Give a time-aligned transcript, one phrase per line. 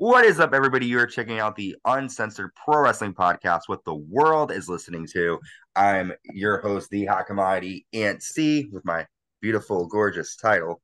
[0.00, 0.86] What is up, everybody?
[0.86, 5.38] You're checking out the Uncensored Pro Wrestling Podcast, what the world is listening to.
[5.76, 9.04] I'm your host, the Hot Commodity Ant C, with my
[9.42, 10.80] beautiful, gorgeous title,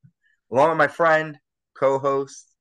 [0.53, 1.39] along with my friend,
[1.73, 2.53] co host,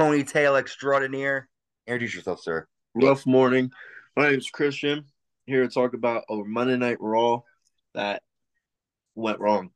[0.00, 1.50] ponytail extraordinaire.
[1.86, 2.66] Introduce yourself, sir.
[2.94, 3.70] Rough morning.
[4.16, 5.04] My name is Christian.
[5.44, 7.42] Here to talk about a Monday Night Raw
[7.92, 8.22] that
[9.14, 9.72] went wrong.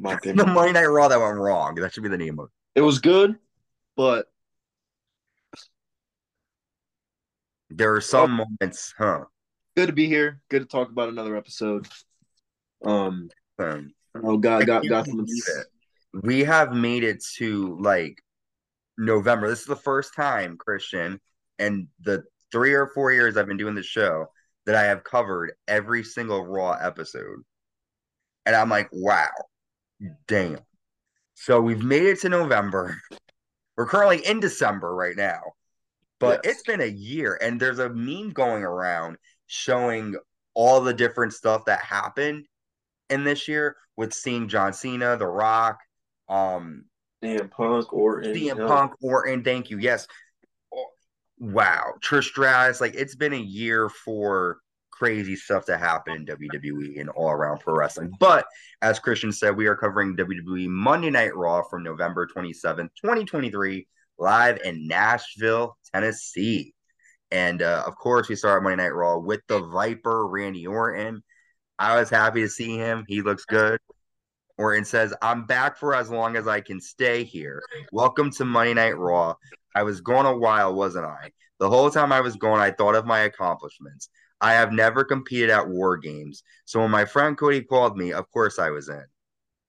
[0.00, 0.34] My The.
[0.34, 1.76] Monday Night Raw that went wrong.
[1.76, 2.80] That should be the name of it.
[2.80, 3.36] it was good,
[3.94, 4.26] but
[7.76, 9.24] There are some moments, huh?
[9.76, 10.40] good to be here.
[10.50, 11.88] Good to talk about another episode.
[12.84, 15.26] Um, Um, oh God, I got can't got some.
[16.22, 18.22] we have made it to like
[18.98, 19.48] November.
[19.48, 21.20] This is the first time, Christian,
[21.58, 24.26] and the three or four years I've been doing the show
[24.66, 27.40] that I have covered every single Raw episode.
[28.46, 29.30] And I'm like, wow,
[30.28, 30.58] damn.
[31.34, 33.00] So we've made it to November.
[33.76, 35.40] We're currently in December right now,
[36.22, 36.54] but Yes.
[36.54, 40.16] it's been a year, and there's a meme going around showing
[40.54, 42.46] all the different stuff that happened
[43.10, 45.78] in this year with seeing John Cena, The Rock,
[46.28, 46.84] um,
[47.22, 49.44] CM Punk or CM Punk, or Orton.
[49.44, 49.78] Thank you.
[49.78, 50.06] Yes.
[51.38, 52.80] Wow, Trish Stratus.
[52.80, 54.58] Like it's been a year for
[54.90, 58.12] crazy stuff to happen in WWE and all around pro wrestling.
[58.20, 58.46] But
[58.82, 64.60] as Christian said, we are covering WWE Monday Night Raw from November 27th, 2023, live
[64.64, 66.74] in Nashville, Tennessee.
[67.30, 71.22] And uh, of course, we start Monday Night Raw with the Viper, Randy Orton.
[71.78, 73.04] I was happy to see him.
[73.08, 73.80] He looks good.
[74.58, 77.62] Orton says, I'm back for as long as I can stay here.
[77.90, 79.34] Welcome to Monday Night Raw.
[79.74, 81.30] I was gone a while, wasn't I?
[81.58, 84.08] The whole time I was gone, I thought of my accomplishments.
[84.40, 86.42] I have never competed at War Games.
[86.64, 89.04] So when my friend Cody called me, of course I was in.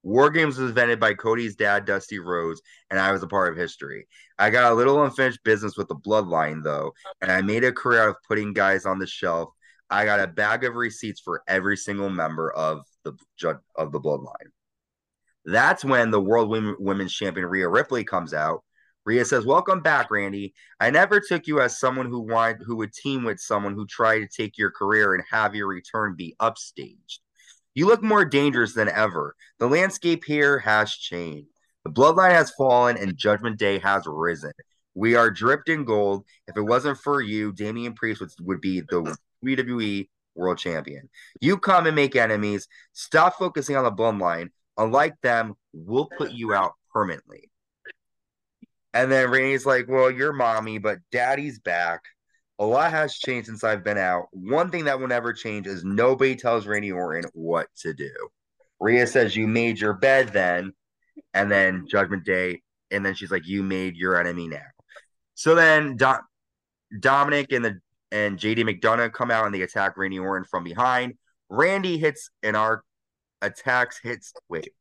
[0.03, 3.57] War Games was invented by Cody's dad, Dusty Rhodes, and I was a part of
[3.57, 4.07] history.
[4.37, 8.03] I got a little unfinished business with the bloodline, though, and I made a career
[8.03, 9.49] out of putting guys on the shelf.
[9.89, 13.13] I got a bag of receipts for every single member of the
[13.75, 14.51] of the bloodline.
[15.45, 18.63] That's when the World Women, Women's Champion Rhea Ripley comes out.
[19.05, 20.53] Rhea says, "Welcome back, Randy.
[20.79, 24.19] I never took you as someone who wanted who would team with someone who tried
[24.19, 27.19] to take your career and have your return be upstaged.
[27.75, 29.35] You look more dangerous than ever.
[29.59, 31.49] The landscape here has changed.
[31.83, 34.53] The bloodline has fallen and Judgment Day has risen.
[34.95, 36.25] We are dripped in gold.
[36.47, 41.09] If it wasn't for you, Damian Priest would, would be the WWE World Champion.
[41.41, 42.67] You come and make enemies.
[42.93, 44.49] Stop focusing on the bloodline.
[44.77, 47.49] Unlike them, we'll put you out permanently."
[48.93, 52.03] And then Randy's like, Well, you're mommy, but daddy's back.
[52.63, 54.27] A lot has changed since I've been out.
[54.31, 58.09] One thing that will never change is nobody tells Randy Orton what to do.
[58.79, 60.71] Rhea says, You made your bed then.
[61.33, 62.61] And then Judgment Day.
[62.89, 64.63] And then she's like, You made your enemy now.
[65.33, 66.23] So then Do-
[66.97, 67.81] Dominic and the
[68.13, 71.15] and JD McDonagh come out and they attack Randy Orton from behind.
[71.49, 72.85] Randy hits an arc
[73.41, 74.71] attacks hits wait.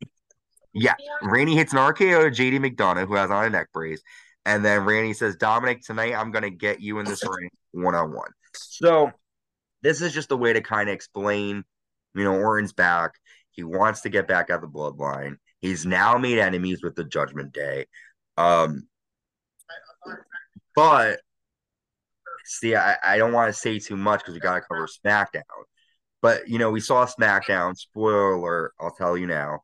[0.73, 4.03] Yeah, Randy hits an RKO to JD McDonagh, who has on a neck brace.
[4.45, 7.95] And then Randy says, Dominic, tonight I'm going to get you in this ring one
[7.95, 8.31] on one.
[8.55, 9.11] So
[9.83, 11.65] this is just a way to kind of explain,
[12.15, 13.13] you know, Orton's back.
[13.51, 15.37] He wants to get back at the bloodline.
[15.61, 17.87] He's now made enemies with the Judgment Day.
[18.37, 18.89] Um,
[20.75, 21.21] but
[22.45, 25.43] see, I, I don't want to say too much because we got to cover SmackDown.
[26.21, 27.77] But, you know, we saw SmackDown.
[27.77, 29.61] Spoiler alert, I'll tell you now.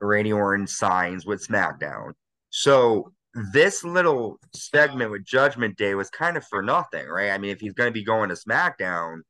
[0.00, 2.12] Randy Orton signs with SmackDown.
[2.50, 3.12] So
[3.52, 7.30] this little segment with Judgment Day was kind of for nothing, right?
[7.30, 9.20] I mean, if he's going to be going to SmackDown,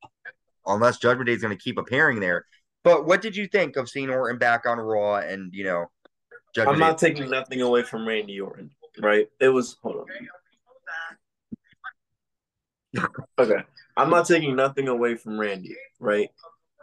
[0.66, 2.44] unless Judgment Day is going to keep appearing there.
[2.84, 5.86] But what did you think of seeing Orton back on Raw and, you know,
[6.54, 7.08] Judgment I'm not Day?
[7.08, 9.26] taking nothing away from Randy Orton, right?
[9.40, 10.06] It was hold
[12.96, 13.08] on.
[13.38, 13.62] Okay,
[13.96, 16.30] I'm not taking nothing away from Randy, right?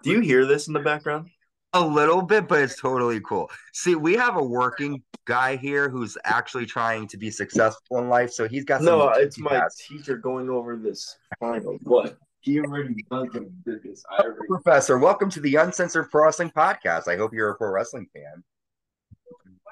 [0.03, 1.29] Do you hear this in the background?
[1.75, 3.49] A little bit, but it's totally cool.
[3.73, 8.31] See, we have a working guy here who's actually trying to be successful in life,
[8.31, 8.85] so he's got some.
[8.85, 9.77] No, it's my multitask.
[9.77, 11.79] teacher going over this final.
[11.83, 12.17] What?
[12.41, 13.29] He already done
[13.65, 14.03] did this.
[14.11, 14.47] I already.
[14.47, 17.07] Professor, welcome to the Uncensored Pro Wrestling Podcast.
[17.07, 18.43] I hope you're a pro wrestling fan.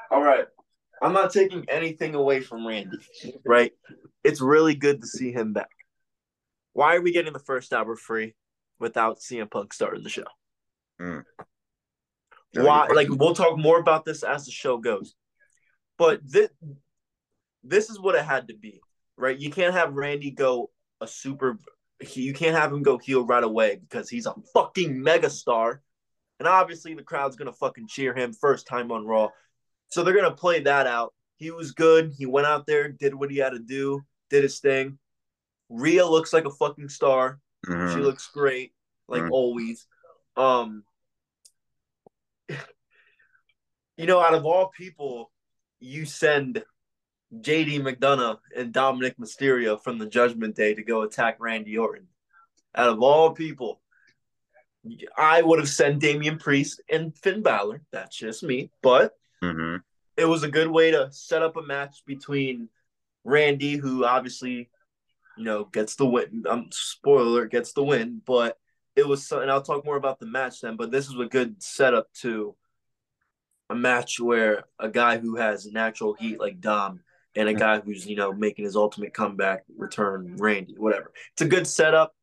[0.10, 0.46] All right.
[1.04, 2.98] I'm not taking anything away from Randy,
[3.46, 3.74] right?
[4.24, 5.70] It's really good to see him back.
[6.74, 8.34] Why are we getting the first hour free
[8.80, 10.24] without CM Punk starting the show?
[11.00, 11.26] Mm.
[12.54, 12.88] Why?
[12.88, 15.16] Like we'll talk more about this as the show goes,
[15.98, 16.50] but this
[17.64, 18.82] this is what it had to be,
[19.18, 19.38] right?
[19.38, 21.58] You can't have Randy go a super.
[22.16, 25.80] You can't have him go heel right away because he's a fucking megastar,
[26.40, 29.30] and obviously the crowd's gonna fucking cheer him first time on Raw.
[29.90, 31.14] So they're gonna play that out.
[31.38, 32.12] He was good.
[32.18, 34.02] He went out there, did what he had to do
[34.32, 34.98] did his thing.
[35.70, 37.40] Rhea looks like a fucking star.
[37.68, 37.94] Mhm.
[37.94, 38.74] She looks great,
[39.08, 39.32] like Mhm.
[39.32, 39.88] always.
[40.36, 40.86] Um,
[44.02, 45.32] you know, out of all people,
[45.80, 46.64] you send
[47.40, 52.08] JD McDonagh and Dominic Mysterio from the Judgment Day to go attack Randy Orton.
[52.74, 53.80] Out of all people,
[55.16, 57.84] I would have sent Damian Priest and Finn Balor.
[57.92, 59.84] That's just me, but Mhm.
[60.18, 62.70] it was a good way to set up a match between
[63.24, 64.72] Randy, who obviously,
[65.38, 66.44] you know, gets the win.
[66.50, 68.58] Um, spoiler gets the win, but
[68.96, 69.28] it was.
[69.28, 70.76] so- And I'll talk more about the match then.
[70.76, 72.58] But this was a good setup to
[73.72, 77.00] a match where a guy who has natural heat like Dom
[77.36, 81.14] and a guy who's you know making his ultimate comeback return, Randy, whatever.
[81.32, 82.14] It's a good setup,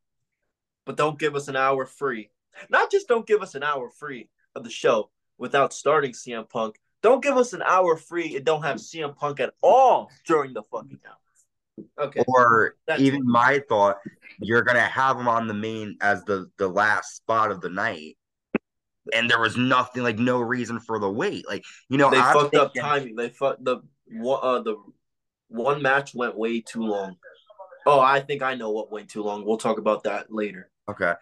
[0.85, 2.29] but don't give us an hour free.
[2.69, 6.79] Not just don't give us an hour free of the show without starting CM Punk.
[7.03, 10.63] Don't give us an hour free and don't have CM Punk at all during the
[10.65, 11.87] fucking hour.
[12.09, 12.25] Okay.
[12.29, 14.01] Or That's- even my thought,
[14.39, 18.18] you're gonna have him on the main as the the last spot of the night,
[19.15, 21.47] and there was nothing like no reason for the wait.
[21.49, 23.17] Like you know, They I'm fucked up timing.
[23.17, 23.79] They fucked the
[24.11, 24.77] one uh, the
[25.49, 27.17] one match went way too long.
[27.87, 29.47] Oh, I think I know what went too long.
[29.47, 30.71] We'll talk about that later.
[30.91, 31.15] Okay.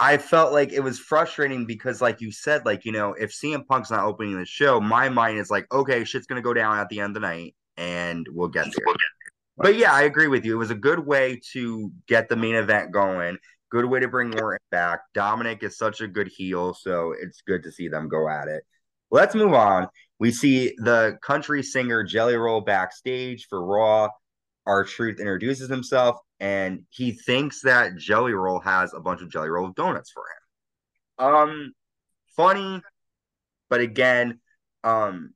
[0.00, 3.66] I felt like it was frustrating because, like you said, like, you know, if CM
[3.66, 6.78] Punk's not opening the show, my mind is like, okay, shit's going to go down
[6.78, 8.94] at the end of the night and we'll get there.
[9.56, 10.54] But yeah, I agree with you.
[10.54, 13.38] It was a good way to get the main event going,
[13.70, 15.00] good way to bring Orton back.
[15.14, 18.64] Dominic is such a good heel, so it's good to see them go at it.
[19.10, 19.88] Let's move on.
[20.18, 24.08] We see the country singer Jelly Roll backstage for Raw.
[24.66, 29.70] R-Truth introduces himself, and he thinks that Jelly Roll has a bunch of Jelly Roll
[29.70, 31.26] donuts for him.
[31.26, 31.72] Um,
[32.36, 32.82] funny,
[33.70, 34.40] but again,
[34.84, 35.32] um,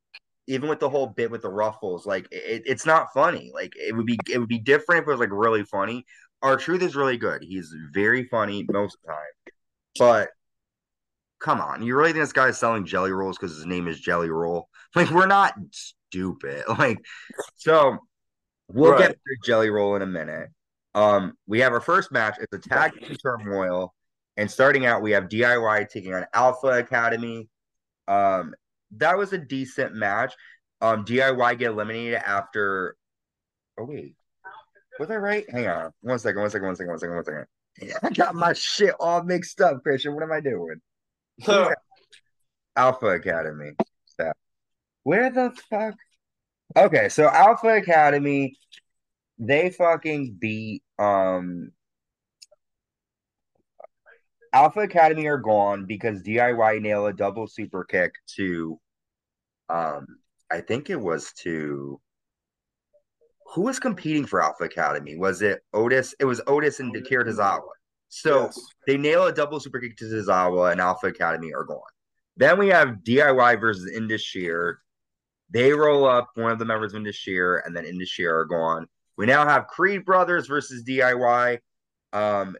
[0.48, 3.50] even with the whole bit with the ruffles, like it, it's not funny.
[3.54, 6.04] Like it would be, it would be different if it was like really funny.
[6.42, 7.42] R-Truth is really good.
[7.42, 9.54] He's very funny most of the time,
[9.98, 10.30] but
[11.42, 14.30] come on, you really think this guy's selling jelly rolls because his name is Jelly
[14.30, 14.68] Roll?
[14.94, 16.64] Like we're not stupid.
[16.78, 16.98] Like
[17.56, 17.96] so,
[18.68, 20.50] we'll get to Jelly Roll in a minute.
[20.94, 22.36] Um, we have our first match.
[22.38, 23.94] It's a tag team turmoil,
[24.36, 27.48] and starting out, we have DIY taking on Alpha Academy.
[28.06, 28.54] Um,
[28.98, 30.34] that was a decent match.
[30.82, 32.96] Um, DIY get eliminated after.
[33.78, 34.14] Oh wait,
[34.98, 35.44] was I right?
[35.50, 37.46] Hang on, one second, one second, one second, one second, one second.
[38.02, 40.14] I got my shit all mixed up, Christian.
[40.14, 40.80] What am I doing?
[42.76, 43.72] Alpha Academy.
[44.06, 44.36] Stop.
[45.02, 45.94] Where the fuck?
[46.76, 48.56] Okay, so Alpha Academy,
[49.38, 51.72] they fucking beat um
[54.52, 58.78] Alpha Academy are gone because DIY nailed a double super kick to
[59.68, 60.06] um
[60.50, 62.00] I think it was to
[63.46, 65.16] who was competing for Alpha Academy?
[65.16, 66.14] Was it Otis?
[66.20, 67.60] It was Otis and Akira Tozawa.
[68.08, 68.60] So Yes.
[68.86, 71.80] they nail a double super kick to Tozawa and Alpha Academy are gone.
[72.36, 74.80] Then we have DIY versus Indus Sher.
[75.50, 78.46] They roll up one of the members of Indus Sher, and then Indus Sher are
[78.46, 78.86] gone.
[79.18, 81.58] We now have Creed Brothers versus DIY.
[82.14, 82.56] Um,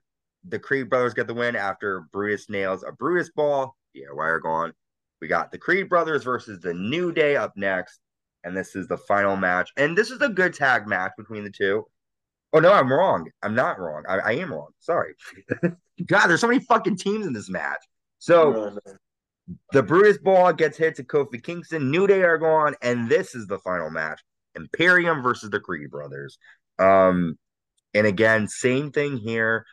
[0.46, 3.76] the Creed Brothers get the win after Brutus nails a Brutus ball.
[3.96, 4.75] DIY are gone.
[5.23, 8.00] We got the Creed Brothers versus the New Day up next,
[8.44, 9.71] and this is the final match.
[9.77, 11.87] And this is a good tag match between the two.
[12.53, 13.31] Oh no, I'm wrong.
[13.43, 14.05] I'm not wrong.
[14.08, 14.70] I, I am wrong.
[14.81, 15.15] Sorry.
[16.06, 17.82] God, there's so many fucking teams in this match.
[18.19, 18.77] So
[19.72, 21.91] the Brutus ball gets hit to Kofi Kingston.
[21.91, 24.20] New Day are gone, and this is the final match:
[24.55, 26.39] Imperium versus the Creed Brothers.
[26.79, 27.39] Um,
[27.94, 29.65] and again, same thing here.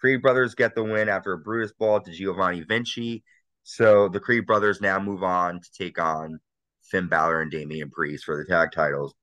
[0.00, 3.24] Creed Brothers get the win after a Brutus ball to Giovanni Vinci.
[3.64, 6.40] So the Creed Brothers now move on to take on
[6.90, 9.14] Finn Balor and Damian Priest for the tag titles.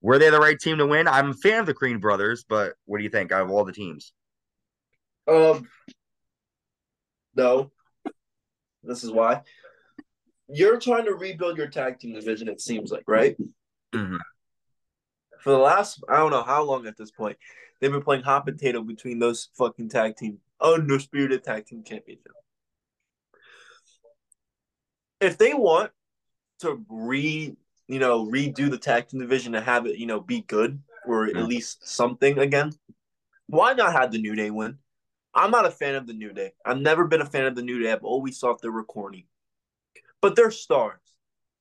[0.00, 1.08] Were they the right team to win?
[1.08, 3.64] I'm a fan of the Creed Brothers, but what do you think out of all
[3.64, 4.12] the teams?
[5.26, 5.68] Um,
[7.34, 7.72] no.
[8.82, 9.42] This is why.
[10.48, 13.36] You're trying to rebuild your tag team division, it seems like, right?
[13.92, 14.18] Mhm.
[15.40, 17.36] For the last, I don't know how long at this point,
[17.80, 22.32] they've been playing hot potato between those fucking tag team, undisputed tag team championship.
[25.20, 25.90] If they want
[26.60, 27.56] to re,
[27.88, 31.26] you know, redo the tag team division to have it, you know, be good or
[31.26, 31.46] at Mhm.
[31.46, 32.72] least something again,
[33.46, 34.78] why not have the New Day win?
[35.34, 36.54] I'm not a fan of the New Day.
[36.64, 37.92] I've never been a fan of the New Day.
[37.92, 39.28] I've always thought they were corny.
[40.20, 41.00] But they're stars.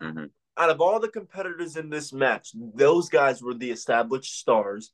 [0.02, 0.32] Mhm.
[0.58, 4.94] Out of all the competitors in this match, those guys were the established stars.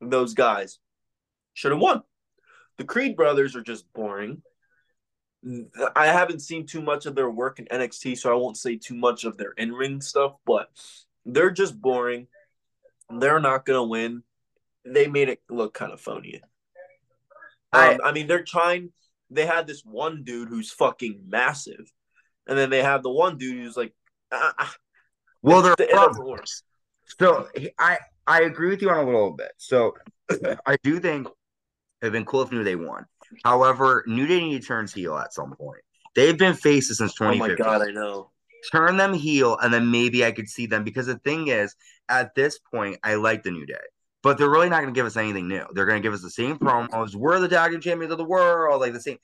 [0.00, 0.80] And those guys
[1.52, 2.02] should have won.
[2.78, 4.42] The Creed brothers are just boring.
[5.96, 8.94] I haven't seen too much of their work in NXT, so I won't say too
[8.94, 10.70] much of their in ring stuff, but
[11.26, 12.28] they're just boring.
[13.10, 14.22] They're not going to win.
[14.84, 16.40] they made it look kind of phony.
[17.72, 18.92] Um, I, I mean, they're trying.
[19.30, 21.92] They had this one dude who's fucking massive,
[22.46, 23.94] and then they have the one dude who's like,
[24.30, 24.74] ah, ah.
[25.42, 26.62] well, they're brothers.
[27.18, 29.52] So I I agree with you on a little bit.
[29.56, 29.94] So
[30.66, 31.28] I do think
[32.00, 33.06] it'd been cool if New Day won.
[33.44, 35.80] However, New Day need to turn heel at some point.
[36.14, 37.56] They've been faces since 2015.
[37.56, 38.30] Oh my god, I know.
[38.70, 40.84] Turn them heel, and then maybe I could see them.
[40.84, 41.74] Because the thing is,
[42.08, 43.74] at this point, I like the New Day,
[44.22, 45.64] but they're really not going to give us anything new.
[45.74, 47.14] They're going to give us the same promos.
[47.14, 49.18] We're the tag team champions of the world, like the same.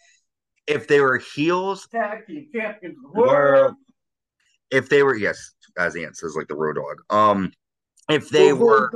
[0.67, 3.75] If they were heels, tag team champions of the world.
[4.71, 7.01] If they were, yes, as Ant says, like the Road Dogg.
[7.11, 7.53] Um,
[8.11, 8.91] if they were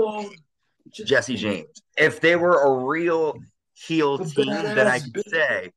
[0.92, 3.36] Jesse James, if they were a real
[3.74, 5.72] heel team, that I could say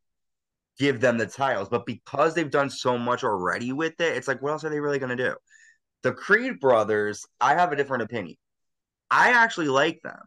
[0.78, 1.70] give them the titles.
[1.70, 4.80] But because they've done so much already with it, it's like, what else are they
[4.80, 5.36] really going to do?
[6.04, 8.38] The Creed brothers, I have a different opinion.
[9.10, 10.20] I actually like them.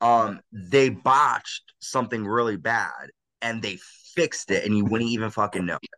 [0.00, 3.78] Um, they botched something really bad and they
[4.14, 5.90] fixed it, and you wouldn't even fucking know it.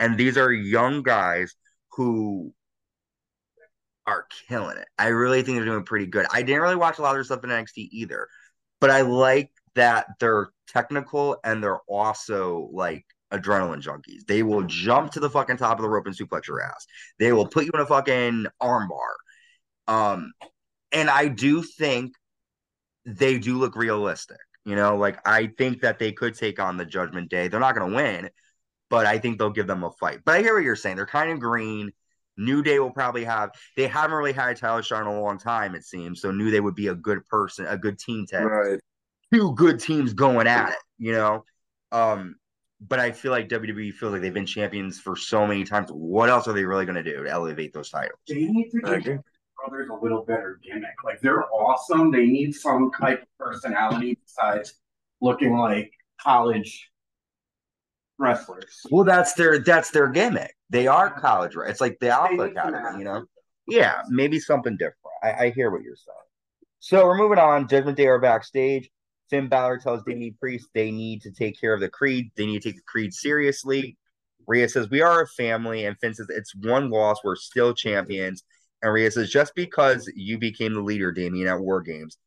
[0.00, 1.54] And these are young guys
[1.92, 2.52] who
[4.06, 4.86] are killing it.
[4.98, 6.26] I really think they're doing pretty good.
[6.32, 8.28] I didn't really watch a lot of their stuff in NXT either,
[8.80, 14.26] but I like that they're technical and they're also like adrenaline junkies.
[14.26, 16.86] They will jump to the fucking top of the rope and suplex your ass.
[17.18, 19.14] They will put you in a fucking armbar.
[19.86, 20.32] Um,
[20.92, 22.14] and I do think
[23.04, 24.38] they do look realistic.
[24.64, 27.48] You know, like I think that they could take on the Judgment Day.
[27.48, 28.30] They're not going to win,
[28.88, 30.20] but I think they'll give them a fight.
[30.24, 30.96] But I hear what you're saying.
[30.96, 31.92] They're kind of green.
[32.38, 33.50] New Day will probably have.
[33.76, 36.22] They haven't really had a title shot in a long time, it seems.
[36.22, 38.80] So New Day would be a good person, a good team to right.
[39.34, 40.78] Two good teams going at it.
[40.98, 41.44] You know,
[41.92, 42.36] um,
[42.80, 45.90] but I feel like WWE feels like they've been champions for so many times.
[45.90, 48.18] What else are they really going to do to elevate those titles?
[48.28, 49.20] They need to give
[49.56, 51.02] brothers a little better gimmick.
[51.04, 52.10] Like they're awesome.
[52.10, 54.74] They need some type of personality besides
[55.20, 56.90] looking like college
[58.18, 58.80] wrestlers.
[58.90, 60.54] Well, that's their that's their gimmick.
[60.70, 61.70] They are college, right?
[61.70, 63.24] It's like the Alpha Academy, you know.
[63.66, 64.98] Yeah, maybe something different.
[65.22, 66.16] I, I hear what you're saying.
[66.80, 67.66] So we're moving on.
[67.66, 68.90] Judgment Day are backstage.
[69.30, 72.30] Finn Balor tells Damian Priest they need to take care of the Creed.
[72.36, 73.96] They need to take the Creed seriously.
[74.46, 75.86] Rhea says, We are a family.
[75.86, 77.18] And Finn says, It's one loss.
[77.24, 78.44] We're still champions.
[78.82, 82.18] And Rhea says, Just because you became the leader, Damian, at War Games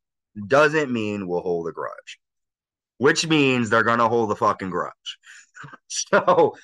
[0.47, 2.19] doesn't mean we'll hold a grudge,
[2.97, 5.17] which means they're going to hold the fucking grudge.
[5.87, 6.55] so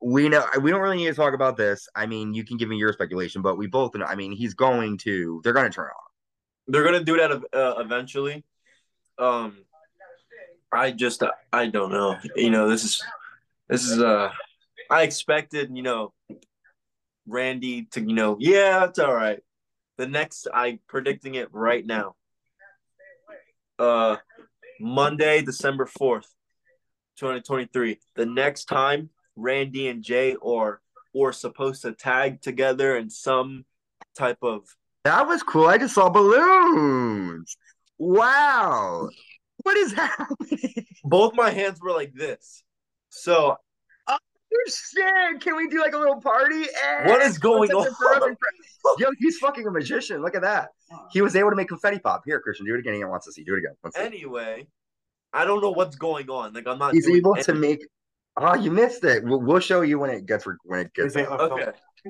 [0.00, 1.88] we know we don't really need to talk about this.
[1.94, 4.04] I mean, you can give me your speculation, but we both know.
[4.04, 5.40] I mean, he's going to.
[5.42, 6.72] They're going to turn on.
[6.72, 8.44] They're going to do that uh, eventually.
[9.18, 9.58] Um,
[10.72, 12.16] I just I don't know.
[12.34, 13.02] You know, this is
[13.68, 14.30] this is uh
[14.90, 16.12] I expected, you know,
[17.26, 19.40] Randy to, you know, yeah, it's all right.
[19.96, 22.16] The next I predicting it right now.
[23.78, 24.16] Uh
[24.80, 26.26] Monday, December 4th,
[27.18, 28.00] 2023.
[28.16, 30.80] The next time Randy and Jay are
[31.12, 33.64] or supposed to tag together in some
[34.18, 34.64] type of
[35.04, 35.68] That was cool.
[35.68, 37.56] I just saw balloons.
[37.98, 39.08] Wow.
[39.62, 40.86] What is happening?
[41.04, 42.62] Both my hands were like this.
[43.08, 43.56] So
[44.08, 44.16] oh,
[44.66, 45.40] shit.
[45.40, 46.64] Can we do like a little party?
[46.64, 47.86] Eh, what is going on?
[48.98, 50.22] Yo, he's fucking a magician.
[50.22, 50.70] Look at that.
[51.12, 52.22] He was able to make confetti pop.
[52.26, 52.94] Here, Christian, do it again.
[52.94, 53.44] He wants to see.
[53.44, 53.74] Do it again.
[53.96, 54.66] Anyway,
[55.32, 56.52] I don't know what's going on.
[56.52, 56.92] Like I'm not.
[56.94, 57.54] He's able anything.
[57.54, 57.86] to make.
[58.36, 59.22] Oh, you missed it.
[59.24, 61.16] We'll, we'll, show you when it gets when it gets.
[61.16, 61.66] Okay.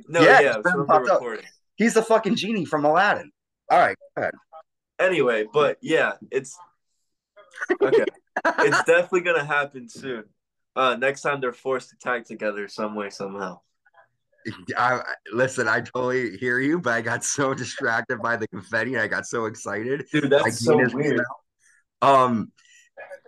[0.09, 1.37] No, yeah, yeah so
[1.77, 3.31] He's the fucking genie from Aladdin.
[3.71, 4.35] All right, go ahead.
[4.99, 6.57] Anyway, but yeah, it's
[7.83, 8.05] okay.
[8.61, 10.25] it's definitely gonna happen soon.
[10.77, 13.59] Uh, next time they're forced to tag together some way somehow.
[14.77, 15.01] I,
[15.33, 18.99] listen, I totally hear you, but I got so distracted by the confetti.
[18.99, 20.05] I got so excited.
[20.13, 21.23] Dude, that's so weird.
[22.03, 22.53] Um,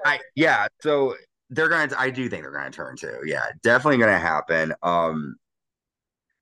[0.05, 0.67] I yeah.
[0.83, 1.15] So
[1.51, 1.95] they're gonna.
[1.99, 3.21] I do think they're gonna turn too.
[3.25, 4.75] Yeah, definitely gonna happen.
[4.83, 5.37] Um,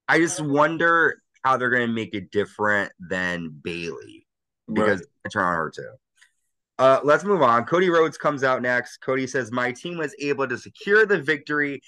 [0.09, 4.24] I just wonder how they're gonna make it different than Bayley
[4.73, 5.09] because right.
[5.27, 5.91] I turn on her too.
[6.79, 7.65] Uh, let's move on.
[7.65, 8.99] Cody Rhodes comes out next.
[8.99, 11.81] Cody says, My team was able to secure the victory,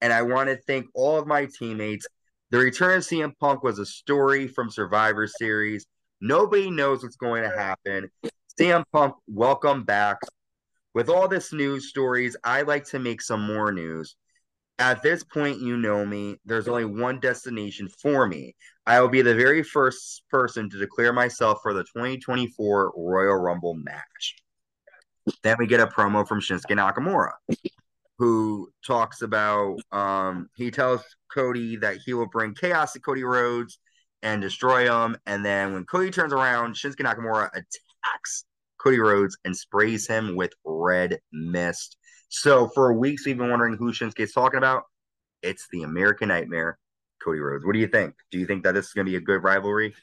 [0.00, 2.06] and I want to thank all of my teammates.
[2.50, 5.86] The return of CM Punk was a story from Survivor Series.
[6.20, 8.10] Nobody knows what's going to happen.
[8.58, 10.16] CM Punk, welcome back.
[10.94, 14.16] With all this news stories, I like to make some more news.
[14.80, 16.36] At this point, you know me.
[16.46, 18.56] There's only one destination for me.
[18.86, 23.74] I will be the very first person to declare myself for the 2024 Royal Rumble
[23.74, 24.36] match.
[25.42, 27.32] Then we get a promo from Shinsuke Nakamura,
[28.16, 33.78] who talks about um, he tells Cody that he will bring chaos to Cody Rhodes
[34.22, 35.14] and destroy him.
[35.26, 38.46] And then when Cody turns around, Shinsuke Nakamura attacks
[38.80, 41.98] Cody Rhodes and sprays him with red mist.
[42.30, 44.84] So for weeks, we've been wondering who Shinsuke's talking about.
[45.42, 46.78] It's the American Nightmare,
[47.22, 47.66] Cody Rhodes.
[47.66, 48.14] What do you think?
[48.30, 49.94] Do you think that this is going to be a good rivalry?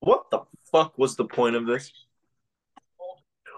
[0.00, 1.92] What the fuck was the point of this?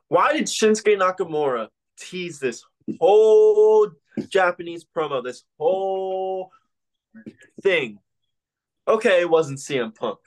[0.09, 2.65] Why did Shinsuke Nakamura tease this
[2.99, 3.91] whole
[4.31, 6.51] Japanese promo, this whole
[7.61, 7.99] thing?
[8.87, 10.19] Okay, it wasn't CM Punk.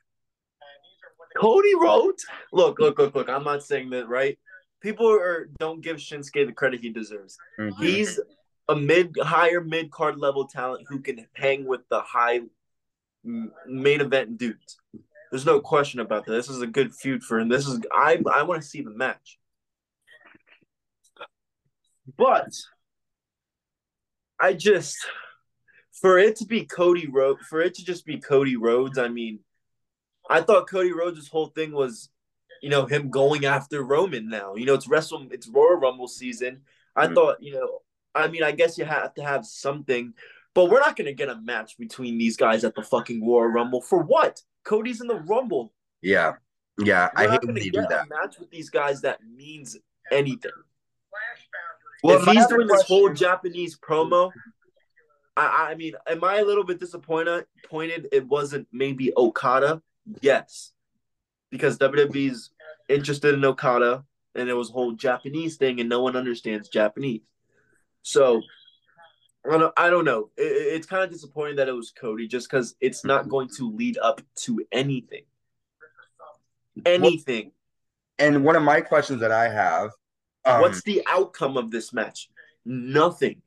[1.37, 2.25] Cody Rhodes.
[2.51, 3.29] Look, look, look, look.
[3.29, 4.37] I'm not saying that, right?
[4.81, 7.37] People are don't give Shinsuke the credit he deserves.
[7.59, 7.81] Mm-hmm.
[7.81, 8.19] He's
[8.67, 12.41] a mid, higher mid card level talent who can hang with the high
[13.23, 14.77] main event dudes.
[15.29, 16.31] There's no question about that.
[16.31, 17.47] This is a good feud for him.
[17.47, 19.39] This is I I want to see the match.
[22.17, 22.49] But
[24.39, 24.97] I just
[25.93, 29.39] for it to be Cody Rhodes, for it to just be Cody Rhodes, I mean,
[30.31, 32.09] I thought Cody Rhodes' whole thing was,
[32.61, 34.55] you know, him going after Roman now.
[34.55, 36.61] You know, it's Wrestle, it's Royal Rumble season.
[36.95, 37.15] I mm-hmm.
[37.15, 37.79] thought, you know,
[38.15, 40.13] I mean, I guess you have to have something,
[40.55, 43.81] but we're not gonna get a match between these guys at the fucking Royal Rumble
[43.81, 44.41] for what?
[44.63, 45.73] Cody's in the Rumble.
[46.01, 46.35] Yeah,
[46.79, 47.09] yeah.
[47.17, 48.07] We're I hate when they do that.
[48.09, 49.77] match with these guys that means
[50.11, 50.51] anything.
[52.03, 54.31] Well, if he's doing this whole Japanese promo,
[55.35, 57.45] I, I mean, am I a little bit disappointed?
[57.69, 59.81] Pointed it wasn't maybe Okada
[60.21, 60.71] Yes,
[61.49, 62.51] because WWE's
[62.89, 64.03] interested in Okada,
[64.35, 67.21] and it was a whole Japanese thing, and no one understands Japanese.
[68.01, 68.41] So
[69.45, 70.29] I don't, I don't know.
[70.37, 73.71] It, it's kind of disappointing that it was Cody, just because it's not going to
[73.71, 75.23] lead up to anything.
[76.85, 77.51] Anything.
[78.17, 79.91] And one of my questions that I have,
[80.45, 82.29] um, what's the outcome of this match?
[82.65, 83.41] Nothing.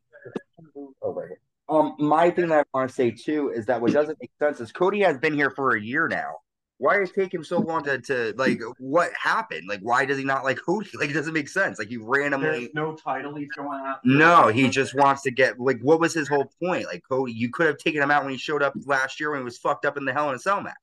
[1.00, 1.38] Over.
[1.68, 4.60] Um, my thing that I want to say too is that what doesn't make sense
[4.60, 6.36] is Cody has been here for a year now
[6.84, 9.66] why is it take him so long to, to like what happened?
[9.66, 11.78] Like why does he not like who like it doesn't make sense.
[11.78, 14.06] Like he randomly There's no title he's going after.
[14.06, 16.84] No, he just wants to get like what was his whole point?
[16.84, 19.40] Like Cody, you could have taken him out when he showed up last year when
[19.40, 20.74] he was fucked up in the Hell in a Cell match.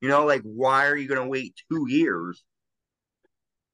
[0.00, 2.42] You know, like why are you gonna wait two years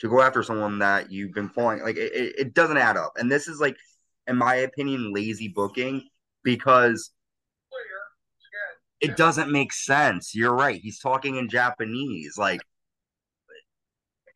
[0.01, 1.83] to go after someone that you've been following?
[1.83, 3.15] Like it, it doesn't add up.
[3.17, 3.79] And this is like,
[4.27, 6.03] in my opinion, lazy booking
[6.45, 7.11] because
[9.01, 10.35] it doesn't make sense.
[10.35, 10.81] You're right.
[10.81, 12.37] He's talking in Japanese.
[12.37, 12.61] Like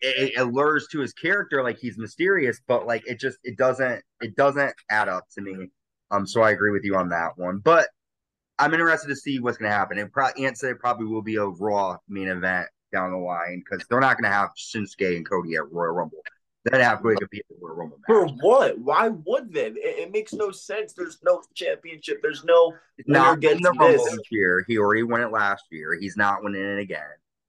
[0.01, 4.03] it, it allures to his character like he's mysterious, but like it just it doesn't
[4.21, 5.69] it doesn't add up to me.
[6.11, 7.59] Um, so I agree with you on that one.
[7.59, 7.89] But
[8.59, 9.99] I'm interested to see what's gonna happen.
[9.99, 13.63] It probably Ant said it probably will be a Raw main event down the line
[13.65, 16.19] because they're not gonna have Shinsuke and Cody at Royal Rumble.
[16.73, 17.99] Have to compete for a Rumble.
[18.07, 18.79] For what?
[18.79, 19.67] Why would they?
[19.67, 20.95] It, it, makes no sense.
[20.95, 22.21] There's no championship.
[22.23, 22.75] There's no.
[23.07, 24.65] Not getting the Rumble this year.
[24.67, 25.95] He already won it last year.
[25.95, 27.03] He's not winning it again.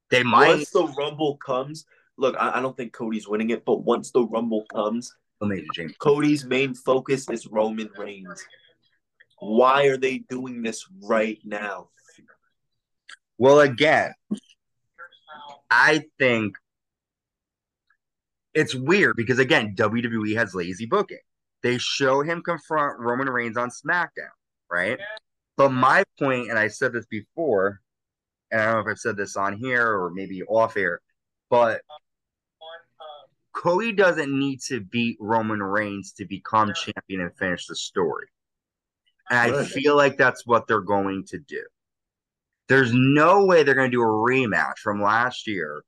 [0.10, 0.50] They might.
[0.50, 1.86] Once the Rumble comes,
[2.18, 5.14] look, I, I don't think Cody's winning it, but once the Rumble comes,
[6.00, 8.44] Cody's main focus is Roman Reigns.
[9.40, 11.90] Why are they doing this right now?
[13.38, 14.14] Well, again,
[15.70, 16.56] I think
[18.56, 21.20] it's weird because again, WWE has lazy booking.
[21.62, 24.32] They show him confront Roman Reigns on SmackDown,
[24.72, 25.00] right?
[25.58, 27.82] But my point, and I said this before,
[28.52, 31.02] and I don't know if I've said this on here or maybe off air,
[31.50, 31.82] but
[33.54, 38.28] Cody doesn't need to beat Roman Reigns to become champion and finish the story.
[39.30, 41.64] And I feel like that's what they're going to do.
[42.68, 45.84] There's no way they're going to do a rematch from last year,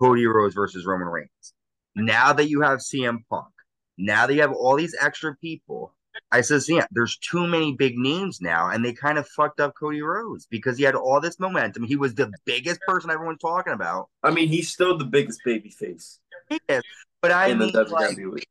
[0.00, 1.54] Cody Rhodes versus Roman Reigns.
[1.94, 3.52] Now that you have CM Punk,
[3.98, 5.94] now that you have all these extra people,
[6.30, 9.74] I says, yeah, there's too many big names now, and they kind of fucked up
[9.78, 11.84] Cody Rhodes because he had all this momentum.
[11.84, 14.08] He was the biggest person everyone's talking about.
[14.22, 16.18] I mean, he's still the biggest baby face.
[16.48, 16.82] He is,
[17.20, 18.46] but I mean, like,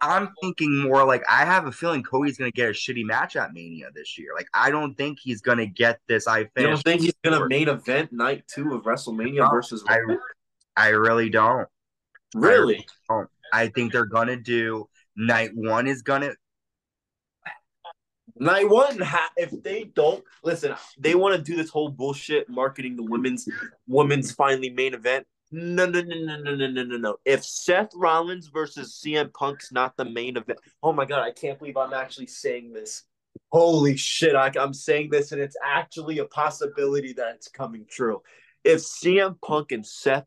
[0.00, 3.36] I'm thinking more like I have a feeling Cody's going to get a shitty match
[3.36, 4.30] at Mania this year.
[4.34, 6.26] Like I don't think he's going to get this.
[6.26, 9.84] I you don't think he's going to main event night two of WrestleMania no, versus.
[9.88, 9.98] I,
[10.76, 11.68] I really don't.
[12.34, 12.86] Really?
[13.10, 16.34] I, oh, I think they're gonna do night one is gonna
[18.36, 19.00] Night one,
[19.36, 23.48] if they don't listen, they want to do this whole bullshit marketing the women's
[23.86, 25.24] women's finally main event.
[25.52, 27.16] No, no, no, no, no, no, no, no, no.
[27.24, 31.58] If Seth Rollins versus CM Punk's not the main event, oh my god, I can't
[31.60, 33.04] believe I'm actually saying this.
[33.52, 38.20] Holy shit, I, I'm saying this, and it's actually a possibility that it's coming true.
[38.64, 40.26] If CM Punk and Seth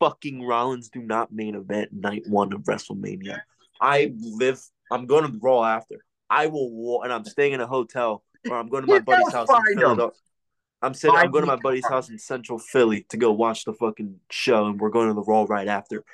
[0.00, 3.40] fucking Rollins do not main event night one of WrestleMania.
[3.80, 4.60] I live.
[4.90, 6.04] I'm going to Raw after.
[6.30, 9.48] I will, and I'm staying in a hotel, or I'm going to my buddy's house.
[9.50, 10.20] In Philadelphia.
[10.80, 11.16] I'm sitting.
[11.16, 14.66] I'm going to my buddy's house in Central Philly to go watch the fucking show,
[14.66, 16.04] and we're going to the Raw right after.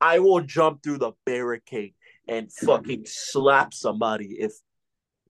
[0.00, 1.94] I will jump through the barricade
[2.26, 4.52] and fucking slap somebody if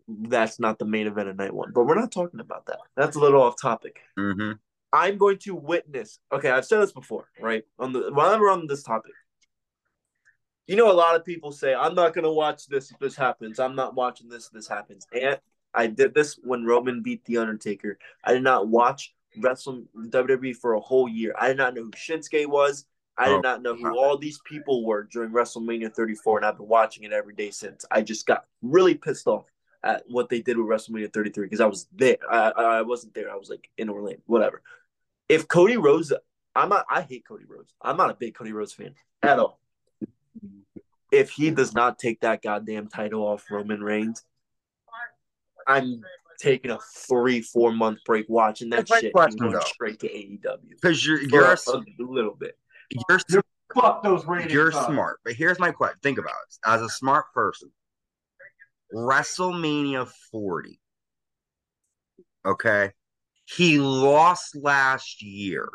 [0.09, 1.73] that's not the main event of night one.
[1.75, 2.79] But we're not talking about that.
[2.97, 4.01] That's a little off topic.
[4.19, 4.53] Mm-hmm.
[4.93, 6.19] I'm going to witness.
[6.33, 7.65] Okay, I've said this before, right?
[7.79, 9.13] On the while we're on this topic,
[10.67, 13.17] you know, a lot of people say, "I'm not going to watch this if this
[13.17, 13.59] happens.
[13.59, 15.39] I'm not watching this if this happens." And
[15.75, 17.99] I did this when Roman beat The Undertaker.
[18.25, 21.35] I did not watch wrestling WWE for a whole year.
[21.39, 22.87] I did not know who Shinsuke was.
[23.19, 26.57] I did oh, not know who all these people were during WrestleMania 34, and I've
[26.57, 27.85] been watching it every day since.
[27.91, 29.45] I just got really pissed off
[29.83, 32.19] at what they did with WrestleMania 33 because I was there.
[32.31, 33.31] I, I wasn't there.
[33.31, 34.63] I was like in Orlando, whatever.
[35.29, 36.13] If Cody Rhodes,
[36.55, 36.87] I'm not.
[36.91, 37.73] I hate Cody Rhodes.
[37.81, 39.61] I'm not a big Cody Rhodes fan at all.
[41.11, 44.25] If he does not take that goddamn title off Roman Reigns,
[45.67, 46.03] I'm
[46.39, 50.71] taking a three, four month break watching that shit question, and going straight to AEW.
[50.71, 52.59] Because you're you're a, a, little bit.
[53.09, 53.43] You're
[53.75, 54.53] fuck those ratings.
[54.53, 54.87] You're up.
[54.91, 55.99] smart, but here's my question.
[56.03, 56.57] Think about it.
[56.65, 57.71] As a smart person,
[58.93, 60.81] WrestleMania 40.
[62.45, 62.93] Okay.
[63.45, 65.69] He lost last year.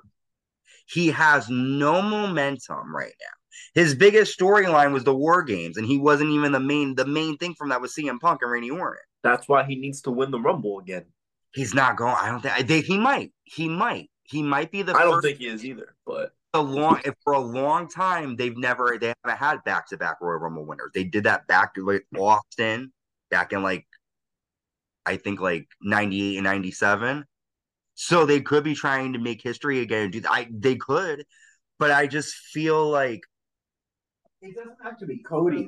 [0.87, 3.81] He has no momentum right now.
[3.81, 6.95] His biggest storyline was the War Games, and he wasn't even the main.
[6.95, 9.01] The main thing from that was CM Punk and Randy Orton.
[9.23, 11.05] That's why he needs to win the Rumble again.
[11.53, 12.15] He's not going.
[12.19, 12.53] I don't think.
[12.53, 13.31] I think he might.
[13.43, 14.09] He might.
[14.23, 14.93] He might be the.
[14.93, 15.95] I don't think he is either.
[16.05, 20.17] But a long for a long time they've never they haven't had back to back
[20.21, 20.91] Royal Rumble winners.
[20.93, 22.91] They did that back to like Austin
[23.33, 23.87] back in like
[25.07, 27.25] I think like ninety eight and ninety seven.
[27.95, 30.11] So they could be trying to make history again.
[30.11, 30.47] Do I?
[30.51, 31.25] They could,
[31.79, 33.21] but I just feel like
[34.41, 35.67] it doesn't have to be Cody.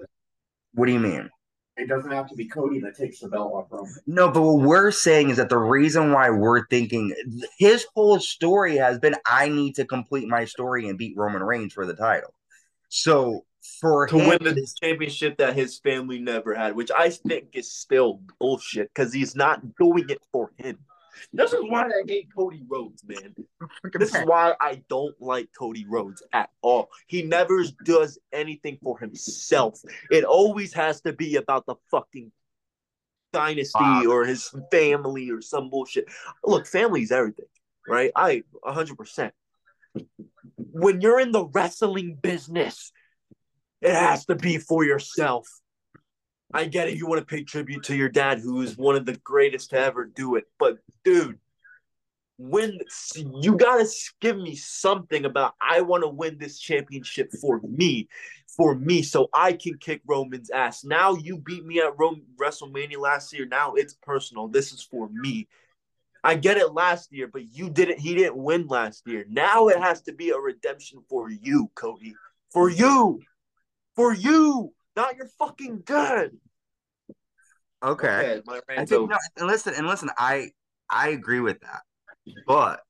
[0.73, 1.30] What do you mean?
[1.78, 3.93] It doesn't have to be Cody that takes the belt off Roman.
[4.06, 7.13] No, but what we're saying is that the reason why we're thinking
[7.58, 11.73] his whole story has been I need to complete my story and beat Roman Reigns
[11.73, 12.34] for the title.
[12.89, 13.43] So
[13.82, 17.71] for to him, win the championship that his family never had, which I think is
[17.71, 20.78] still bullshit because he's not doing it for him.
[21.34, 23.36] This is why I hate Cody Rhodes, man.
[23.93, 26.89] This is why I don't like Cody Rhodes at all.
[27.08, 29.80] He never does anything for himself.
[30.12, 32.32] It always has to be about the fucking
[33.34, 34.06] dynasty wow.
[34.08, 36.06] or his family or some bullshit.
[36.43, 37.45] Look, family is everything,
[37.88, 38.12] right?
[38.15, 39.32] I 100%.
[40.58, 42.91] When you're in the wrestling business,
[43.81, 45.47] it has to be for yourself.
[46.53, 46.97] I get it.
[46.97, 49.77] You want to pay tribute to your dad, who is one of the greatest to
[49.77, 50.45] ever do it.
[50.57, 51.39] But dude,
[52.38, 52.79] when
[53.15, 53.88] you gotta
[54.19, 58.09] give me something about I want to win this championship for me,
[58.55, 60.83] for me, so I can kick Roman's ass.
[60.83, 63.45] Now you beat me at Rome WrestleMania last year.
[63.45, 64.47] Now it's personal.
[64.47, 65.47] This is for me.
[66.23, 67.99] I get it last year, but you didn't.
[67.99, 69.25] He didn't win last year.
[69.29, 72.15] Now it has to be a redemption for you, Cody.
[72.51, 73.21] For you,
[73.95, 76.31] for you not your fucking gun.
[77.84, 78.08] Okay.
[78.08, 80.49] okay I think, no, and listen, and listen, I
[80.89, 81.81] I agree with that.
[82.47, 82.81] But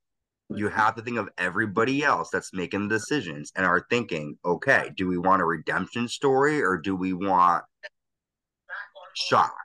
[0.49, 4.91] you have to think of everybody else that's making the decisions and are thinking, okay,
[4.95, 7.63] do we want a redemption story or do we want
[9.15, 9.55] shock?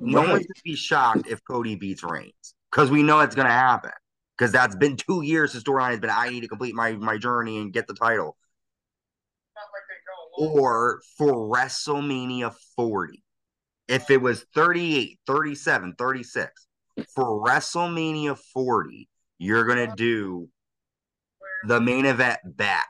[0.00, 0.12] Right.
[0.12, 3.90] No one's gonna be shocked if Cody beats Reigns because we know it's gonna happen.
[4.36, 5.52] Because that's been two years.
[5.52, 8.36] The storyline has been I need to complete my my journey and get the title
[10.40, 13.22] or for WrestleMania 40.
[13.88, 16.66] If it was 38, 37, 36,
[17.14, 20.48] for WrestleMania 40, you're going to do
[21.66, 22.88] the main event back.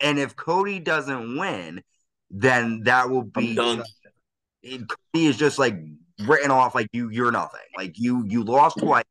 [0.00, 1.82] And if Cody doesn't win,
[2.30, 5.76] then that will be Cody is just like
[6.20, 7.60] written off like you you're nothing.
[7.76, 9.04] Like you you lost twice.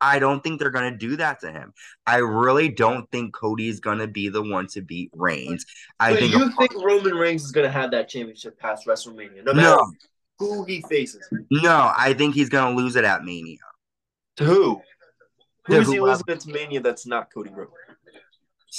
[0.00, 1.74] I don't think they're going to do that to him.
[2.06, 5.66] I really don't think Cody's going to be the one to beat Reigns.
[5.98, 9.44] I but think you think Roman Reigns is going to have that championship past WrestleMania,
[9.44, 9.92] no matter no.
[10.38, 11.28] who he faces.
[11.50, 13.58] No, I think he's going to lose it at Mania.
[14.36, 14.82] To who?
[15.66, 17.72] Who's he losing it Mania that's not Cody Rhodes?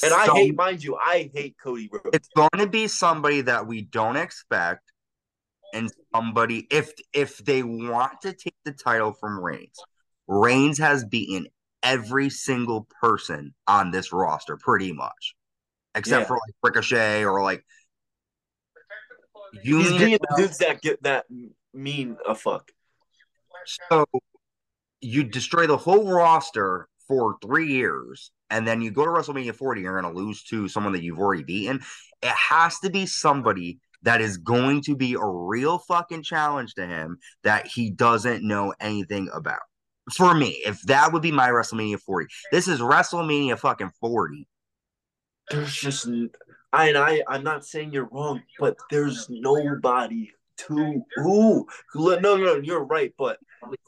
[0.04, 2.10] And I hate, mind you, I hate Cody Rhodes.
[2.14, 4.92] It's going to be somebody that we don't expect,
[5.74, 9.78] and somebody if if they want to take the title from Reigns
[10.32, 11.48] Reigns has beaten
[11.84, 15.36] every single person on this roster, pretty much,
[15.94, 16.28] except yeah.
[16.28, 17.66] for like Ricochet or like.
[19.62, 21.26] You He's being the dudes that get that
[21.74, 22.72] mean a fuck.
[23.90, 24.06] So
[25.02, 29.82] you destroy the whole roster for three years, and then you go to WrestleMania 40,
[29.82, 31.82] you're going to lose to someone that you've already beaten.
[32.22, 36.88] It has to be somebody that is going to be a real fucking challenge to
[36.88, 39.60] him that he doesn't know anything about.
[40.14, 44.48] For me, if that would be my WrestleMania 40, this is WrestleMania fucking 40.
[45.50, 46.08] There's just,
[46.74, 51.68] I and I, I'm not saying you're wrong, but there's nobody to who.
[51.96, 53.38] No, no, no, you're right, but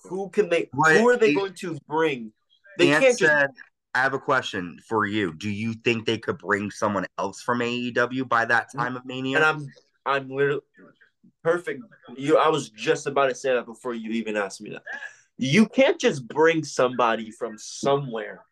[0.04, 0.70] who can they?
[0.74, 2.32] What- who are they going to bring?
[2.78, 3.32] They Ant can't just.
[3.32, 3.50] said,
[3.96, 5.34] I have a question for you.
[5.34, 9.06] Do you think they could bring someone else from AEW by that mm, time of
[9.06, 9.38] Mania?
[9.38, 9.72] And I'm,
[10.06, 10.62] I'm literally
[11.44, 11.84] perfect.
[12.18, 14.82] You, I was just about to say that before you even asked me that.
[15.38, 18.44] You can't just bring somebody from somewhere,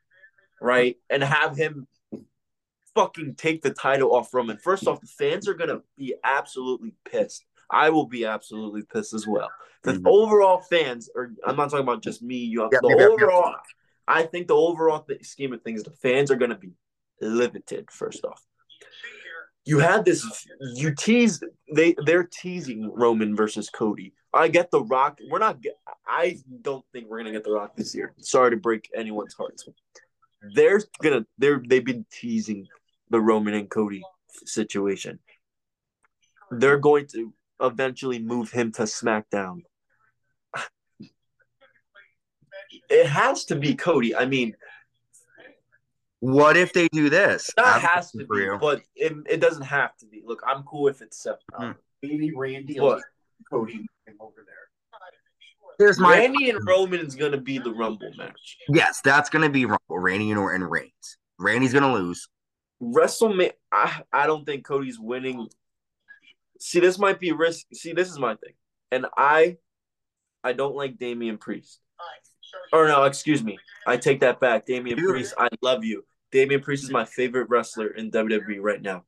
[0.59, 1.87] right, and have him
[2.95, 4.57] fucking take the title off Roman.
[4.57, 7.45] First off, the fans are gonna be absolutely pissed.
[7.69, 9.49] I will be absolutely pissed as well.
[9.83, 10.03] The Mhm.
[10.05, 12.35] overall fans, or I'm not talking about just me.
[12.37, 13.09] You, the yep, yep, yep.
[13.11, 13.55] overall.
[14.07, 16.73] I think the overall th- scheme of things, the fans are gonna be
[17.21, 17.89] limited.
[17.91, 18.43] First off,
[19.63, 20.47] you had this.
[20.75, 21.41] You tease.
[21.73, 24.13] They they're teasing Roman versus Cody.
[24.33, 25.19] I get the Rock.
[25.29, 25.61] We're not.
[25.61, 28.13] get- I don't think we're gonna get the Rock this year.
[28.19, 29.67] Sorry to break anyone's hearts.
[30.53, 31.25] They're gonna.
[31.37, 32.67] They're they've been teasing
[33.09, 34.03] the Roman and Cody
[34.45, 35.19] situation.
[36.49, 39.63] They're going to eventually move him to SmackDown.
[42.89, 44.15] It has to be Cody.
[44.15, 44.55] I mean,
[46.19, 47.49] what if they do this?
[47.57, 48.57] That have a has to be, you.
[48.59, 50.21] but it, it doesn't have to be.
[50.25, 51.39] Look, I'm cool if it's Seth.
[51.53, 51.71] Hmm.
[52.01, 53.01] Maybe Randy What?
[53.51, 54.55] Will Cody him over there.
[55.77, 58.57] Here's my Randy and Roman is going to be the Rumble match.
[58.69, 59.79] yes, that's gonna be Rumble.
[59.89, 61.17] Randy and Orton Reigns.
[61.39, 62.27] Randy's gonna lose.
[62.81, 65.47] WrestleMania, I, I don't think Cody's winning.
[66.59, 67.65] See, this might be risk.
[67.73, 68.53] See, this is my thing,
[68.91, 69.57] and I,
[70.43, 71.79] I don't like Damian Priest.
[72.73, 74.65] Or no, excuse me, I take that back.
[74.65, 75.09] Damian Dude.
[75.09, 76.03] Priest, I love you.
[76.31, 79.03] Damian Priest is my favorite wrestler in WWE right now.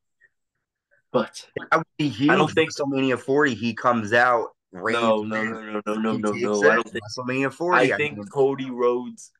[1.13, 2.29] But That would be huge.
[2.31, 3.53] I don't think- WrestleMania 40.
[3.53, 4.49] He comes out.
[4.71, 6.69] Reigns no, no, no, no, no, no, no, no.
[6.71, 7.03] I don't think.
[7.05, 7.93] WrestleMania 40.
[7.93, 9.31] I think Cody Rhodes.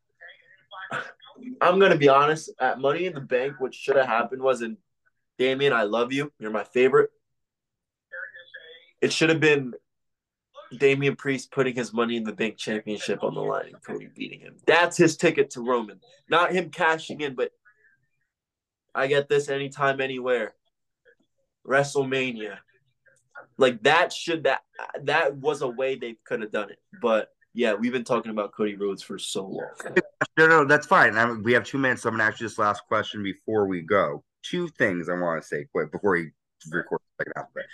[1.60, 2.52] I'm gonna be honest.
[2.60, 4.78] At Money in the Bank, what should have happened was, in
[5.40, 6.32] Damian, I love you.
[6.38, 7.10] You're my favorite.
[9.02, 9.74] It should have been
[10.78, 14.40] Damian Priest putting his Money in the Bank championship on the line and Cody beating
[14.40, 14.58] him.
[14.68, 17.34] That's his ticket to Roman, not him cashing in.
[17.34, 17.52] But
[18.94, 20.54] I get this anytime, anywhere.
[21.68, 22.58] WrestleMania,
[23.58, 24.62] like that should that
[25.04, 28.52] that was a way they could have done it, but yeah, we've been talking about
[28.52, 29.68] Cody Rhodes for so long.
[30.38, 31.16] no, no, that's fine.
[31.18, 32.02] I we have two minutes.
[32.02, 34.24] So I'm gonna ask you this last question before we go.
[34.42, 36.32] Two things I want to say quick before we
[36.72, 37.66] record the second half of it.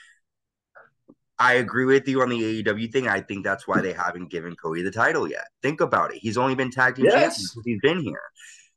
[1.41, 3.08] I agree with you on the AEW thing.
[3.08, 5.47] I think that's why they haven't given Cody the title yet.
[5.62, 6.17] Think about it.
[6.17, 7.13] He's only been tag team Yes.
[7.13, 8.21] champion since he's been here.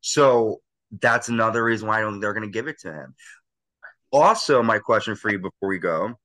[0.00, 0.60] So
[1.00, 3.14] that's another reason why I don't think they're going to give it to him.
[4.12, 6.16] Also, my question for you before we go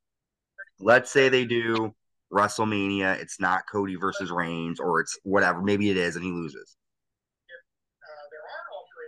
[0.79, 1.93] let's say they do
[2.31, 6.75] WrestleMania, it's not Cody versus Reigns, or it's whatever, maybe it is, and he loses.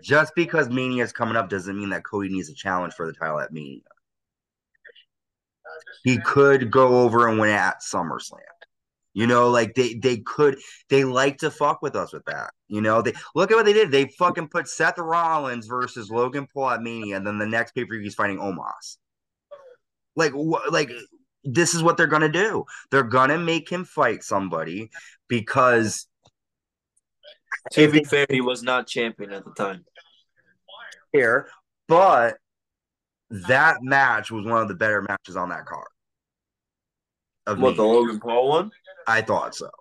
[0.04, 3.14] Just because Mania is coming up doesn't mean that Cody needs a challenge for the
[3.14, 3.82] title at Mania.
[6.04, 8.40] He could go over and win at SummerSlam.
[9.14, 10.58] You know, like they they could
[10.90, 12.52] they like to fuck with us with that.
[12.68, 13.92] You know, they look at what they did.
[13.92, 17.86] They fucking put Seth Rollins versus Logan Paul at Mania, and then the next pay
[17.86, 18.98] per view he's fighting Omos.
[20.16, 20.92] Like, wh- like
[21.44, 22.66] this is what they're gonna do.
[22.92, 24.92] They're gonna make him fight somebody
[25.28, 26.08] because
[27.72, 29.86] To be fair, he was not champion at the time.
[31.12, 31.50] here,
[31.88, 32.38] but
[33.32, 35.88] that match was one of the better matches on that card.
[37.50, 37.78] Of What me.
[37.78, 38.72] the Logan Paul one?
[39.08, 39.72] I thought so.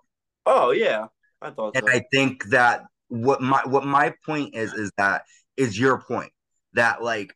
[0.47, 1.05] Oh yeah,
[1.39, 1.93] I thought And so.
[1.93, 5.21] I think that what my what my point is is that
[5.55, 6.31] is your point
[6.73, 7.35] that like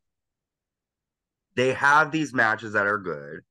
[1.56, 3.42] they have these matches that are good,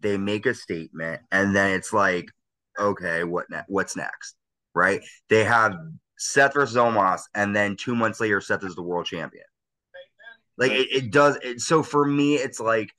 [0.00, 2.30] they make a statement, and then it's like,
[2.78, 4.36] okay, what ne- what's next,
[4.74, 5.02] right?
[5.28, 5.76] They have
[6.16, 9.44] Seth versus Omos, and then two months later, Seth is the world champion.
[10.56, 11.36] Like it, it does.
[11.42, 12.90] It, so for me, it's like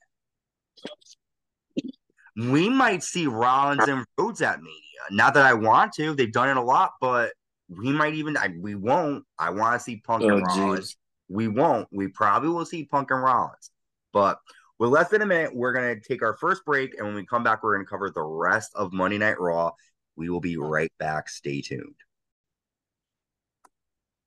[2.36, 4.78] we might see Rollins and Rhodes at Mania.
[5.12, 7.34] Not that I want to; they've done it a lot, but
[7.70, 8.38] we might even.
[8.38, 9.24] I, we won't.
[9.38, 10.94] I want to see Punk Oh, and Rollins.
[10.94, 10.96] jeez.
[11.30, 11.88] We won't.
[11.92, 13.72] We probably will see Punk and Rollins.
[14.14, 14.40] But
[14.80, 17.44] with less than a minute, we're gonna take our first break, and when we come
[17.44, 19.72] back, we're gonna cover the rest of Monday Night Raw.
[20.16, 21.30] We will be right back.
[21.30, 21.96] Stay tuned.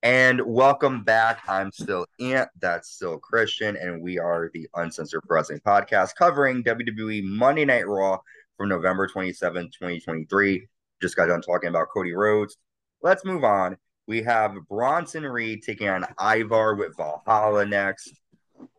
[0.05, 1.40] And welcome back.
[1.49, 2.51] I'm still Ant.
[2.61, 8.19] That's still Christian, and we are the Uncensored Wrestling Podcast covering WWE Monday Night Raw
[8.59, 10.69] from November 27, 2023.
[11.01, 12.59] Just got done talking about Cody Rhodes.
[13.03, 13.79] Let's move on.
[14.07, 18.12] We have Bronson Reed taking on Ivar with Valhalla next.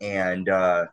[0.02, 0.86] And uh,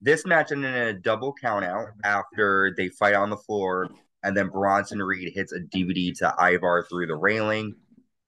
[0.00, 3.90] this match ended in a double count out after they fight on the floor.
[4.22, 7.76] And then Bronson Reed hits a DVD to Ivar through the railing.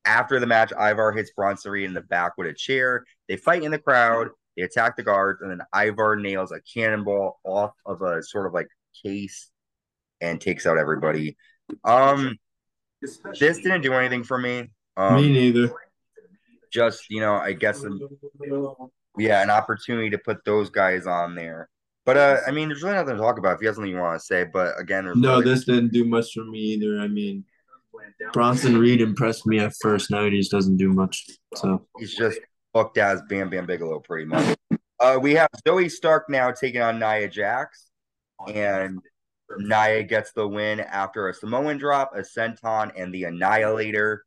[0.05, 3.05] After the match, Ivar hits Bronson Reed in the back with a chair.
[3.29, 4.29] They fight in the crowd.
[4.57, 8.55] They attack the guards, and then Ivar nails a cannonball off of a sort of
[8.55, 8.69] like
[9.05, 9.51] case
[10.21, 11.37] and takes out everybody.
[11.85, 12.37] Um,
[13.01, 13.19] this
[13.59, 14.71] didn't do anything for me.
[14.97, 15.73] Um, Me neither.
[16.73, 17.85] just you know, I guess
[19.19, 21.69] yeah, an opportunity to put those guys on there.
[22.07, 23.55] But uh, I mean, there's really nothing to talk about.
[23.57, 26.05] If you have something you want to say, but again, No, really- this didn't do
[26.05, 26.99] much for me either.
[27.01, 27.45] I mean,
[28.33, 30.11] Bronson Reed impressed me at first.
[30.11, 31.27] Now he just doesn't do much.
[31.57, 32.41] So he's just
[32.73, 34.57] booked as Bam Bam Bigelow pretty much.
[34.99, 37.91] Uh, we have Zoey Stark now taking on Nia Jax,
[38.53, 39.01] and
[39.57, 44.25] Nia gets the win after a Samoan drop, a senton, and the Annihilator.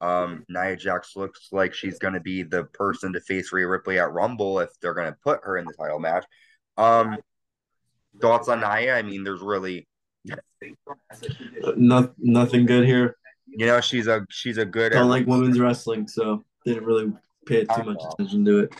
[0.00, 3.98] Um, Nia Jax looks like she's going to be the person to face Rhea Ripley
[3.98, 6.24] at Rumble if they're going to put her in the title match.
[6.76, 7.16] Um,
[8.20, 8.96] thoughts on Nia?
[8.96, 9.88] I mean, there's really,
[11.76, 13.16] no, nothing good here.
[13.46, 14.92] you know, she's a she's a good.
[14.92, 17.12] Don't like women's wrestling, so didn't really
[17.46, 18.74] pay too much attention to it.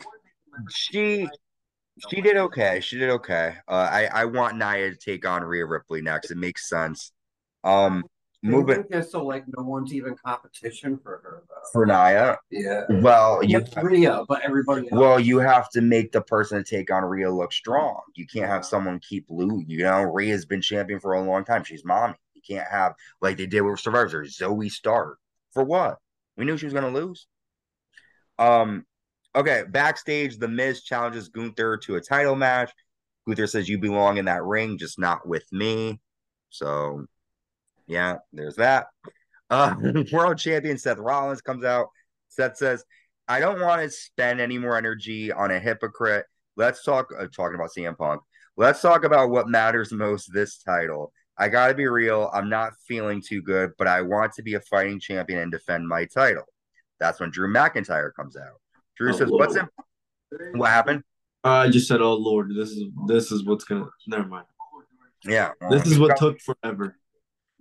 [0.70, 1.28] she
[2.08, 2.80] she did okay.
[2.80, 3.56] She did okay.
[3.68, 6.30] Uh, I I want Nia to take on Rhea Ripley next.
[6.30, 7.12] It makes sense.
[7.62, 8.04] Um,
[8.44, 11.54] moving Just so like no one's even competition for her though.
[11.72, 12.38] for Nia.
[12.50, 12.82] Yeah.
[12.90, 15.00] Well, you Rhea, but everybody else.
[15.00, 18.00] well you have to make the person to take on Rhea look strong.
[18.14, 19.64] You can't have someone keep losing.
[19.68, 21.64] You know, Rhea's been champion for a long time.
[21.64, 22.14] She's mommy.
[22.34, 25.18] You can't have like they did with Survivor Series, Zoey Stark.
[25.52, 25.98] For what?
[26.36, 27.26] We knew she was gonna lose.
[28.38, 28.84] Um,
[29.34, 32.72] okay, backstage, the Miz challenges Gunther to a title match.
[33.26, 36.00] Gunther says, You belong in that ring, just not with me.
[36.50, 37.06] So
[37.86, 38.86] yeah, there's that.
[39.50, 39.74] Uh
[40.12, 41.88] world champion Seth Rollins comes out.
[42.28, 42.84] Seth says,
[43.28, 46.26] I don't want to spend any more energy on a hypocrite.
[46.56, 48.22] Let's talk uh, talking about CM Punk.
[48.56, 51.12] Let's talk about what matters most this title.
[51.36, 52.30] I got to be real.
[52.32, 55.88] I'm not feeling too good, but I want to be a fighting champion and defend
[55.88, 56.44] my title.
[57.00, 58.60] That's when Drew McIntyre comes out.
[58.96, 59.40] Drew Oh, says, Lord.
[59.40, 60.58] "What's in?
[60.58, 61.02] What happened?
[61.42, 64.46] I just said, "Oh Lord, this is this is what's gonna." Never mind.
[65.26, 66.96] Yeah, This is what took forever.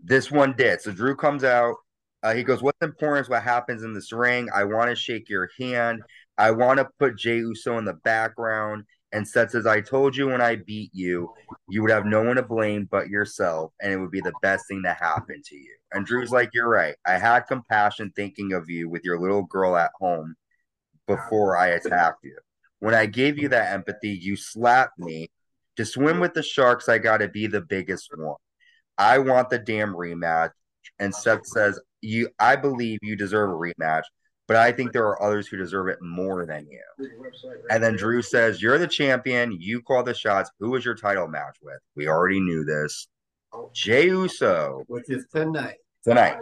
[0.03, 0.81] This one did.
[0.81, 1.75] So Drew comes out.
[2.21, 4.49] Uh, he goes, What's important is what happens in this ring.
[4.53, 6.01] I want to shake your hand.
[6.37, 8.83] I want to put Jey Uso in the background.
[9.13, 11.31] And Seth says, I told you when I beat you,
[11.69, 14.67] you would have no one to blame but yourself, and it would be the best
[14.67, 15.75] thing to happen to you.
[15.91, 16.95] And Drew's like, You're right.
[17.05, 20.35] I had compassion thinking of you with your little girl at home
[21.07, 22.37] before I attacked you.
[22.79, 25.29] When I gave you that empathy, you slapped me.
[25.77, 28.35] To swim with the sharks, I got to be the biggest one.
[28.97, 30.51] I want the damn rematch.
[30.99, 34.03] And Seth says, "You, I believe you deserve a rematch,
[34.47, 36.81] but I think there are others who deserve it more than you."
[37.69, 39.51] And then Drew says, "You're the champion.
[39.59, 40.51] You call the shots.
[40.59, 41.79] Who was your title match with?
[41.95, 43.07] We already knew this.
[43.73, 45.77] Jey Uso which is tonight.
[46.03, 46.37] tonight.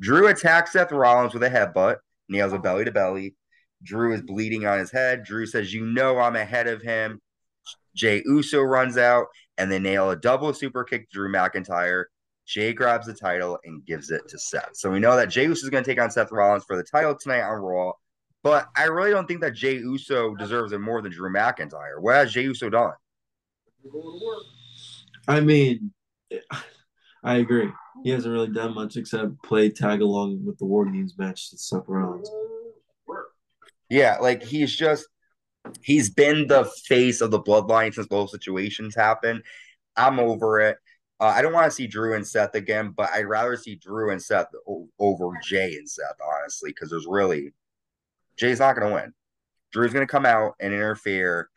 [0.00, 1.96] Drew attacks Seth Rollins with a headbutt,
[2.28, 3.34] nails a belly to belly.
[3.82, 5.24] Drew is bleeding on his head.
[5.24, 7.20] Drew says, You know, I'm ahead of him.
[7.94, 9.26] Jey Uso runs out
[9.60, 12.04] and they nail a double super kick to Drew McIntyre.
[12.46, 14.70] Jey grabs the title and gives it to Seth.
[14.72, 16.82] So we know that Jey Uso is going to take on Seth Rollins for the
[16.82, 17.92] title tonight on Raw.
[18.42, 22.00] But I really don't think that Jey Uso deserves it more than Drew McIntyre.
[22.00, 22.94] What has Jey Uso done?
[25.28, 25.92] I mean,
[27.22, 27.70] I agree.
[28.02, 31.58] He hasn't really done much except play tag along with the War Games match to
[31.58, 32.30] Seth Rollins.
[33.90, 35.06] Yeah, like he's just
[35.82, 39.42] he's been the face of the bloodline since those situations happened.
[39.96, 40.78] I'm over it.
[41.18, 44.10] Uh, I don't want to see Drew and Seth again, but I'd rather see Drew
[44.10, 47.52] and Seth o- over Jey and Seth, honestly, because there's really
[48.38, 49.12] Jey's not going to win.
[49.70, 51.50] Drew's going to come out and interfere,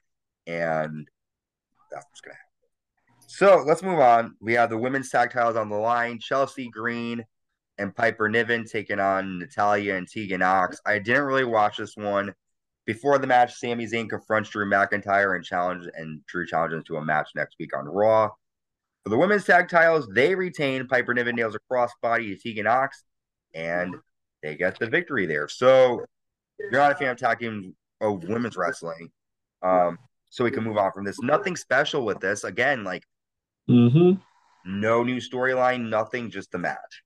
[0.45, 1.07] and
[1.89, 3.23] that's going to happen.
[3.27, 4.35] So let's move on.
[4.41, 6.19] We have the women's tag titles on the line.
[6.19, 7.23] Chelsea Green
[7.77, 10.79] and Piper Niven taking on Natalya and Tegan Knox.
[10.85, 12.33] I didn't really watch this one.
[12.85, 17.05] Before the match, Sami Zayn confronts Drew McIntyre and challenge and Drew challenges to a
[17.05, 18.29] match next week on Raw.
[19.03, 23.03] For the women's tag titles, they retain Piper Niven nails a crossbody to Tegan Knox,
[23.53, 23.95] and
[24.41, 25.47] they get the victory there.
[25.47, 26.03] So
[26.59, 29.09] you're not a fan of tag team of women's wrestling,
[29.61, 29.97] um,
[30.29, 31.19] so we can move on from this.
[31.21, 32.43] Nothing special with this.
[32.43, 33.03] Again, like
[33.69, 34.19] Mm-hmm.
[34.65, 37.03] no new storyline, nothing, just the match.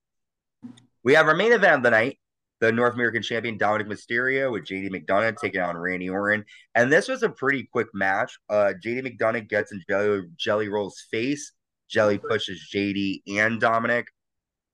[1.03, 2.17] We have our main event of the night,
[2.59, 6.43] the North American champion Dominik Mysterio with JD McDonagh taking on Randy Orton.
[6.75, 8.37] And this was a pretty quick match.
[8.49, 11.51] Uh, JD McDonagh gets in Jelly, Jelly Roll's face.
[11.89, 14.05] Jelly pushes JD and Dominik.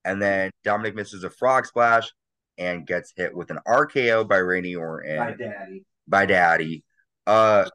[0.05, 2.09] And then Dominik misses a frog splash
[2.57, 5.83] and gets hit with an RKO by Randy Orton My daddy.
[6.07, 6.83] by Daddy.
[7.27, 7.65] Uh,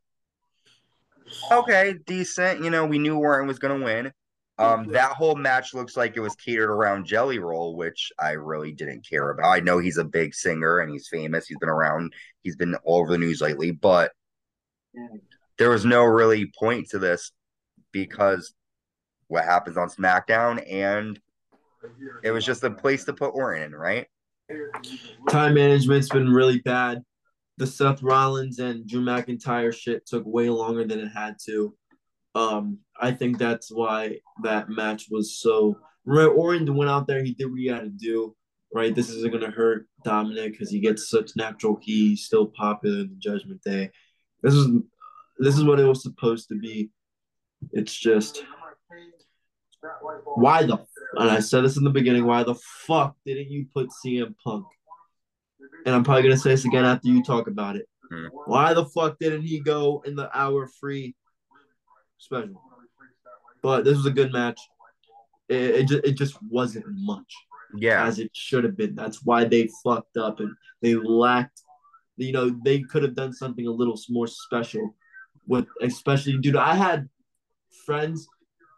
[1.52, 2.62] okay, decent.
[2.62, 4.12] You know, we knew Orton was going to win.
[4.58, 8.72] Um, that whole match looks like it was catered around Jelly Roll, which I really
[8.72, 9.48] didn't care about.
[9.48, 11.46] I know he's a big singer and he's famous.
[11.46, 12.12] He's been around.
[12.42, 14.10] He's been all over the news lately, but
[15.58, 17.30] there was no really point to this
[17.92, 18.52] because
[19.28, 21.20] what happens on SmackDown, and
[22.24, 24.06] it was just a place to put Orton in, right?
[25.28, 27.02] Time management's been really bad.
[27.58, 31.74] The Seth Rollins and Drew McIntyre shit took way longer than it had to.
[32.38, 35.78] Um, I think that's why that match was so.
[36.04, 37.22] Right, Orton went out there.
[37.22, 38.34] He did what he had to do.
[38.72, 42.10] Right, this isn't gonna hurt Dominik because he gets such natural heat.
[42.10, 43.90] He's still popular in the Judgment Day.
[44.42, 44.68] This is
[45.38, 46.90] this is what it was supposed to be.
[47.72, 48.44] It's just
[50.34, 50.78] why the
[51.14, 52.24] and I said this in the beginning.
[52.24, 54.66] Why the fuck didn't you put CM Punk?
[55.86, 57.86] And I'm probably gonna say this again after you talk about it.
[58.12, 58.26] Hmm.
[58.46, 61.14] Why the fuck didn't he go in the hour free
[62.18, 62.60] special?
[63.62, 64.60] But this was a good match.
[65.48, 67.32] It, it, just, it just wasn't much
[67.76, 68.04] Yeah.
[68.04, 68.94] as it should have been.
[68.94, 71.62] That's why they fucked up and they lacked.
[72.16, 74.94] You know, they could have done something a little more special
[75.46, 76.56] with, especially, dude.
[76.56, 77.08] I had
[77.86, 78.28] friends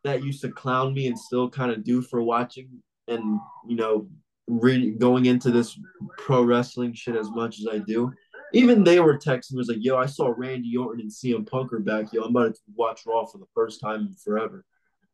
[0.04, 2.68] that used to clown me and still kind of do for watching
[3.08, 4.08] and you know,
[4.46, 5.78] re- going into this
[6.18, 8.12] pro wrestling shit as much as I do.
[8.52, 11.72] Even they were texting me was like, "Yo, I saw Randy Orton and CM Punk
[11.72, 12.12] are back.
[12.12, 14.64] Yo, I'm about to watch Raw for the first time in forever."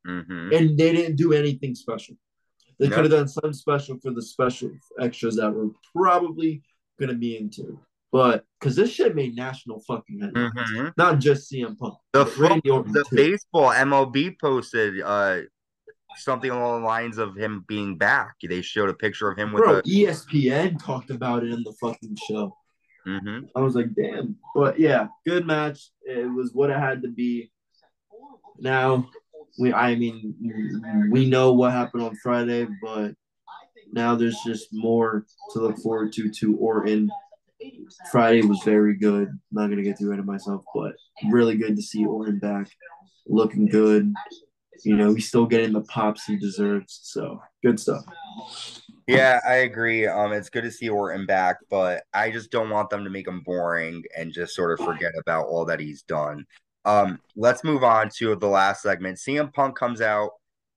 [0.04, 2.16] hmm and they didn't do anything special.
[2.78, 2.94] They No.
[2.94, 4.70] could have done some special for the special
[5.00, 6.62] extras that we're probably
[7.00, 7.80] gonna be into,
[8.12, 11.98] but because this shit made national fucking headlines, hmm not just CM Punk.
[12.12, 13.16] The but Randy Orton the too.
[13.16, 15.40] baseball MLB posted uh
[16.18, 18.36] something along the lines of him being back.
[18.42, 19.82] They showed a picture of him with Bro, a.
[19.82, 22.56] ESPN talked about it in the fucking show.
[23.06, 23.48] Mhm.
[23.54, 24.36] I was like, damn.
[24.54, 25.90] But yeah, good match.
[26.02, 27.50] It was what it had to be.
[28.58, 29.08] Now,
[29.58, 30.34] we I mean,
[31.10, 33.14] we know what happened on Friday, but
[33.92, 37.10] now there's just more to look forward to to Orton.
[38.10, 39.28] Friday was very good.
[39.52, 40.94] not gonna get too ahead of myself, but
[41.30, 42.68] really good to see Orton back,
[43.26, 44.12] looking good.
[44.84, 47.00] You know, he's still getting the pops he deserves.
[47.02, 48.04] So good stuff.
[49.06, 50.06] Yeah, I agree.
[50.06, 53.28] Um, it's good to see Orton back, but I just don't want them to make
[53.28, 56.44] him boring and just sort of forget about all that he's done.
[56.84, 59.18] Um, let's move on to the last segment.
[59.18, 60.30] CM Punk comes out.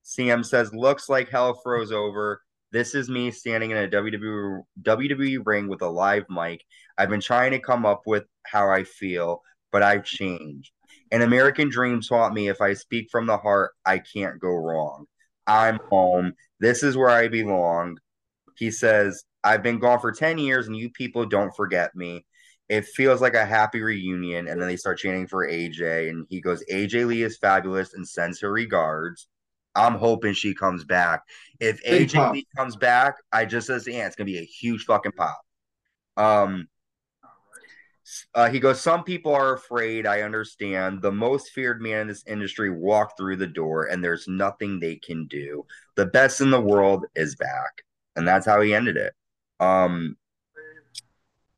[0.04, 2.42] CM says, "Looks like hell froze over.
[2.72, 6.64] This is me standing in a WWE WWE ring with a live mic.
[6.98, 10.72] I've been trying to come up with how I feel, but I've changed.
[11.12, 15.06] An American dream taught me if I speak from the heart, I can't go wrong.
[15.48, 16.34] I'm home.
[16.60, 17.98] This is where I belong."
[18.60, 22.26] He says, I've been gone for 10 years and you people don't forget me.
[22.68, 24.48] It feels like a happy reunion.
[24.48, 26.10] And then they start chanting for AJ.
[26.10, 29.28] And he goes, AJ Lee is fabulous and sends her regards.
[29.76, 31.22] I'm hoping she comes back.
[31.60, 32.34] If Big AJ pop.
[32.34, 35.42] Lee comes back, I just says, yeah, it's gonna be a huge fucking pop.
[36.18, 36.68] Um
[38.34, 40.08] uh, he goes, Some people are afraid.
[40.08, 41.02] I understand.
[41.02, 44.96] The most feared man in this industry walked through the door, and there's nothing they
[44.96, 45.66] can do.
[45.96, 47.84] The best in the world is back.
[48.16, 49.14] And that's how he ended it.
[49.60, 50.18] Um,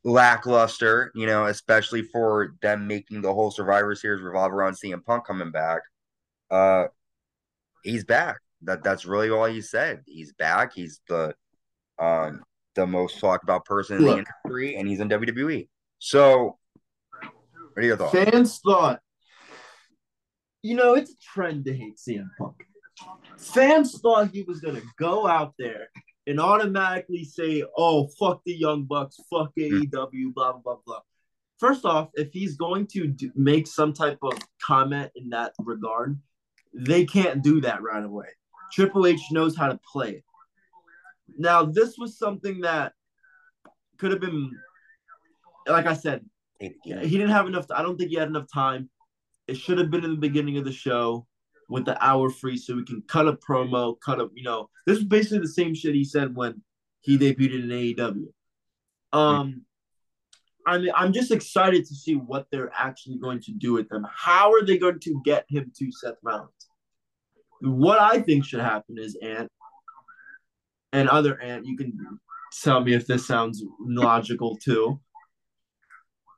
[0.03, 5.25] lackluster, you know, especially for them making the whole Survivor Series revolve around CM Punk
[5.25, 5.81] coming back.
[6.49, 6.85] Uh,
[7.83, 8.39] he's back.
[8.63, 10.03] That that's really all he said.
[10.05, 10.73] He's back.
[10.73, 11.33] He's the
[11.99, 12.43] um
[12.75, 15.67] the most talked about person in the industry, and he's in WWE.
[15.99, 16.57] So,
[17.19, 18.13] what are your thoughts?
[18.13, 18.99] Fans thought,
[20.61, 22.55] you know, it's a trend to hate CM Punk.
[23.37, 25.87] Fans thought he was gonna go out there
[26.27, 29.61] and automatically say, "Oh, fuck the Young Bucks, fuck hmm.
[29.61, 31.01] AEW, blah blah blah."
[31.59, 36.19] First off, if he's going to do, make some type of comment in that regard,
[36.73, 38.27] they can't do that right away.
[38.71, 40.23] Triple H knows how to play it.
[41.37, 42.93] Now, this was something that
[43.97, 44.51] could have been,
[45.67, 46.25] like I said,
[46.59, 47.65] he didn't have enough.
[47.71, 48.89] I don't think he had enough time.
[49.47, 51.27] It should have been in the beginning of the show
[51.71, 54.27] with the hour free, so we can cut a promo, cut a.
[54.35, 56.61] You know, this is basically the same shit he said when
[56.99, 58.25] he debuted in AEW.
[59.13, 59.65] Um,
[60.67, 64.05] I mean, I'm just excited to see what they're actually going to do with them.
[64.13, 66.49] How are they going to get him to Seth Rollins?
[67.61, 69.49] What I think should happen is Ant
[70.91, 71.65] and other Ant.
[71.65, 71.97] You can
[72.61, 74.99] tell me if this sounds logical too.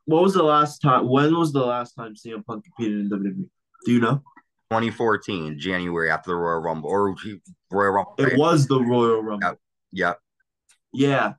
[0.06, 1.10] What was the last time?
[1.10, 3.50] When was the last time CM Punk competed in WWE?
[3.86, 4.22] Do you know?
[4.74, 7.16] 2014, January after the Royal Rumble or
[7.72, 8.16] Royal Rumble.
[8.18, 9.58] It was the Royal Rumble.
[9.92, 10.20] Yep.
[10.94, 11.34] Yeah,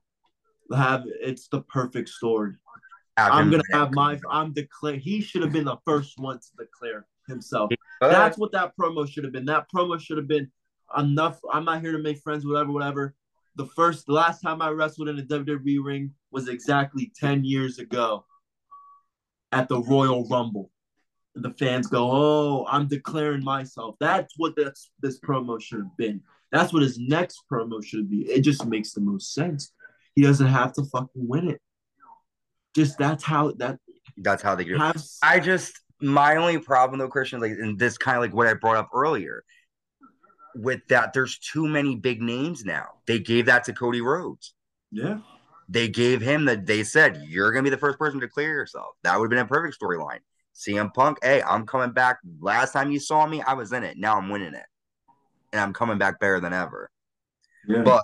[0.73, 2.53] have it's the perfect story.
[3.17, 4.19] Have I'm gonna have my.
[4.29, 4.97] I'm declare.
[4.97, 7.71] He should have been the first one to declare himself.
[8.01, 9.45] That's what that promo should have been.
[9.45, 10.51] That promo should have been
[10.97, 11.39] enough.
[11.51, 13.15] I'm not here to make friends, whatever, whatever.
[13.55, 17.79] The first, the last time I wrestled in a WWE ring was exactly 10 years
[17.79, 18.25] ago
[19.53, 20.71] at the Royal Rumble.
[21.35, 23.95] The fans go, Oh, I'm declaring myself.
[23.99, 26.21] That's what this, this promo should have been.
[26.51, 28.21] That's what his next promo should be.
[28.21, 29.73] It just makes the most sense.
[30.15, 31.61] He doesn't have to fucking win it.
[32.73, 33.79] Just that's how that
[34.17, 35.01] that's how they do it.
[35.21, 38.53] I just my only problem though, Christian, like and this kind of like what I
[38.53, 39.43] brought up earlier.
[40.55, 42.85] With that, there's too many big names now.
[43.07, 44.53] They gave that to Cody Rhodes.
[44.89, 45.19] Yeah.
[45.67, 48.95] They gave him that they said, You're gonna be the first person to clear yourself.
[49.03, 50.19] That would have been a perfect storyline.
[50.55, 52.19] CM Punk, hey, I'm coming back.
[52.39, 53.97] Last time you saw me, I was in it.
[53.97, 54.65] Now I'm winning it.
[55.51, 56.89] And I'm coming back better than ever.
[57.67, 57.81] Yeah.
[57.83, 58.03] But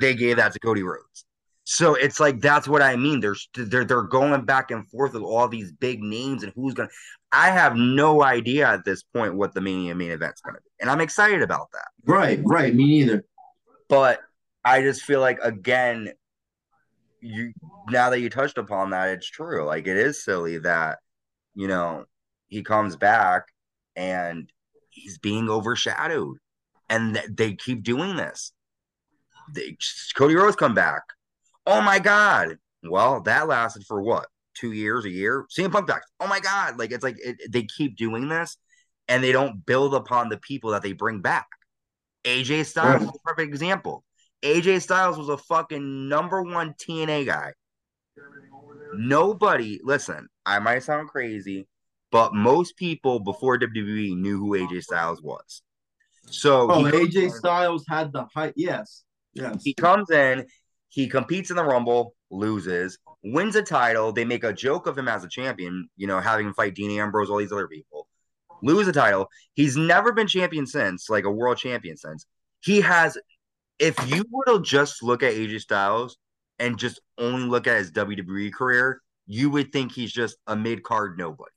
[0.00, 1.24] they gave that to Cody Rhodes.
[1.64, 3.20] So it's like that's what I mean.
[3.20, 6.90] There's they're they're going back and forth with all these big names and who's gonna.
[7.32, 10.90] I have no idea at this point what the Mania main event's gonna be, and
[10.90, 11.88] I'm excited about that.
[12.04, 12.74] Right, right.
[12.74, 13.24] Me neither.
[13.88, 14.20] But
[14.62, 16.12] I just feel like again,
[17.20, 17.54] you
[17.88, 19.64] now that you touched upon that, it's true.
[19.64, 20.98] Like it is silly that
[21.54, 22.04] you know
[22.48, 23.44] he comes back
[23.96, 24.50] and
[24.90, 26.38] he's being overshadowed,
[26.88, 28.52] and th- they keep doing this.
[29.54, 29.76] They,
[30.16, 31.02] Cody Rhodes come back
[31.66, 32.58] Oh my god.
[32.82, 34.26] Well, that lasted for what?
[34.54, 35.46] Two years, a year.
[35.56, 36.02] CM Punk back.
[36.20, 36.78] Oh my god.
[36.78, 38.56] Like it's like it, they keep doing this,
[39.08, 41.46] and they don't build upon the people that they bring back.
[42.24, 43.22] AJ Styles is a mm.
[43.24, 44.04] perfect example.
[44.42, 47.52] AJ Styles was a fucking number one TNA guy.
[48.98, 51.66] Nobody, listen, I might sound crazy,
[52.10, 55.62] but most people before WWE knew who AJ Styles was.
[56.26, 58.54] So oh, AJ Styles had the height.
[58.56, 59.04] Yes.
[59.34, 59.62] Yes.
[59.62, 60.46] He comes in,
[60.88, 64.12] he competes in the Rumble, loses, wins a title.
[64.12, 66.98] They make a joke of him as a champion, you know, having him fight Dean
[66.98, 68.06] Ambrose, all these other people.
[68.62, 69.28] Lose a title.
[69.54, 72.26] He's never been champion since, like a world champion since.
[72.60, 73.18] He has,
[73.78, 76.16] if you were to just look at AJ Styles
[76.58, 80.82] and just only look at his WWE career, you would think he's just a mid
[80.82, 81.50] card nobody.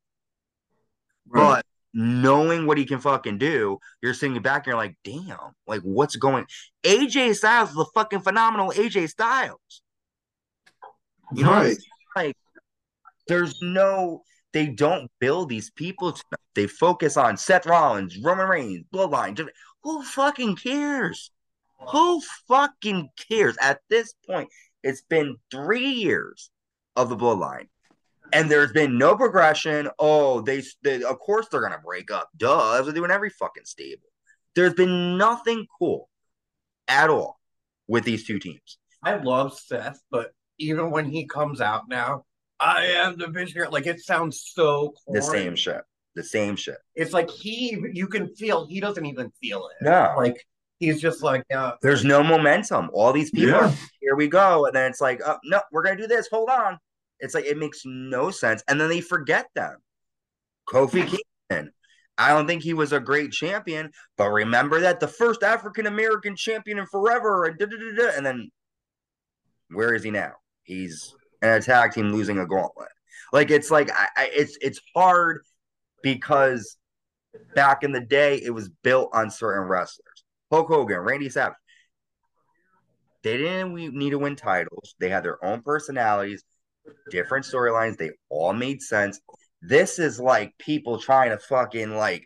[1.28, 1.56] Right.
[1.56, 5.82] But knowing what he can fucking do, you're sitting back and you're like, damn, like
[5.82, 6.46] what's going?
[6.84, 9.82] AJ Styles is a fucking phenomenal AJ Styles.
[11.34, 11.78] You know, right.
[12.16, 12.38] like
[13.28, 14.24] there's no,
[14.54, 16.18] they don't build these people.
[16.56, 19.38] They focus on Seth Rollins, Roman Reigns, Bloodline.
[19.84, 21.32] Who fucking cares?
[21.90, 23.58] Who fucking cares?
[23.62, 24.50] At this point,
[24.88, 26.50] it's been three years
[26.96, 27.68] of the Bloodline
[28.34, 29.90] and there's been no progression.
[30.00, 32.30] Oh, they, they of course they're gonna break up.
[32.38, 34.08] Duh, that's what they do in every fucking stable.
[34.56, 36.10] There's been nothing cool
[36.88, 37.40] at all
[37.88, 38.78] with these two teams.
[39.04, 42.26] I love Seth, but even when he comes out now,
[42.60, 43.70] I am the visionary.
[43.70, 45.20] Like it sounds so corny.
[45.20, 45.82] the same shit.
[46.16, 46.78] The same shit.
[46.96, 49.86] It's like he, you can feel he doesn't even feel it.
[49.86, 50.44] No, like
[50.80, 52.90] he's just like, uh, there's no momentum.
[52.94, 53.68] All these people, yeah.
[53.68, 56.28] are, here we go, and then it's like, oh, no, we're gonna do this.
[56.32, 56.78] Hold on,
[57.20, 58.64] it's like it makes no sense.
[58.68, 59.78] And then they forget them.
[60.70, 61.72] Kofi Kingston.
[62.18, 66.36] I don't think he was a great champion, but remember that the first African American
[66.36, 68.50] champion in forever, and and then
[69.70, 70.34] where is he now?
[70.64, 72.90] He's an attack team losing a gauntlet.
[73.32, 75.44] Like it's like I, I, it's it's hard
[76.02, 76.78] because
[77.56, 80.07] back in the day it was built on certain wrestlers.
[80.52, 81.56] Hulk Hogan, Randy Savage.
[83.24, 84.96] They didn't need to win titles.
[85.00, 86.44] They had their own personalities
[87.10, 87.98] different storylines.
[87.98, 89.20] They all made sense.
[89.62, 92.24] This is like people trying to fucking like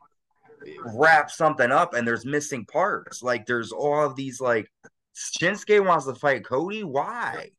[0.93, 3.23] wrap something up and there's missing parts.
[3.23, 4.67] Like there's all of these like
[5.15, 6.83] Shinsuke wants to fight Cody.
[6.83, 7.49] Why?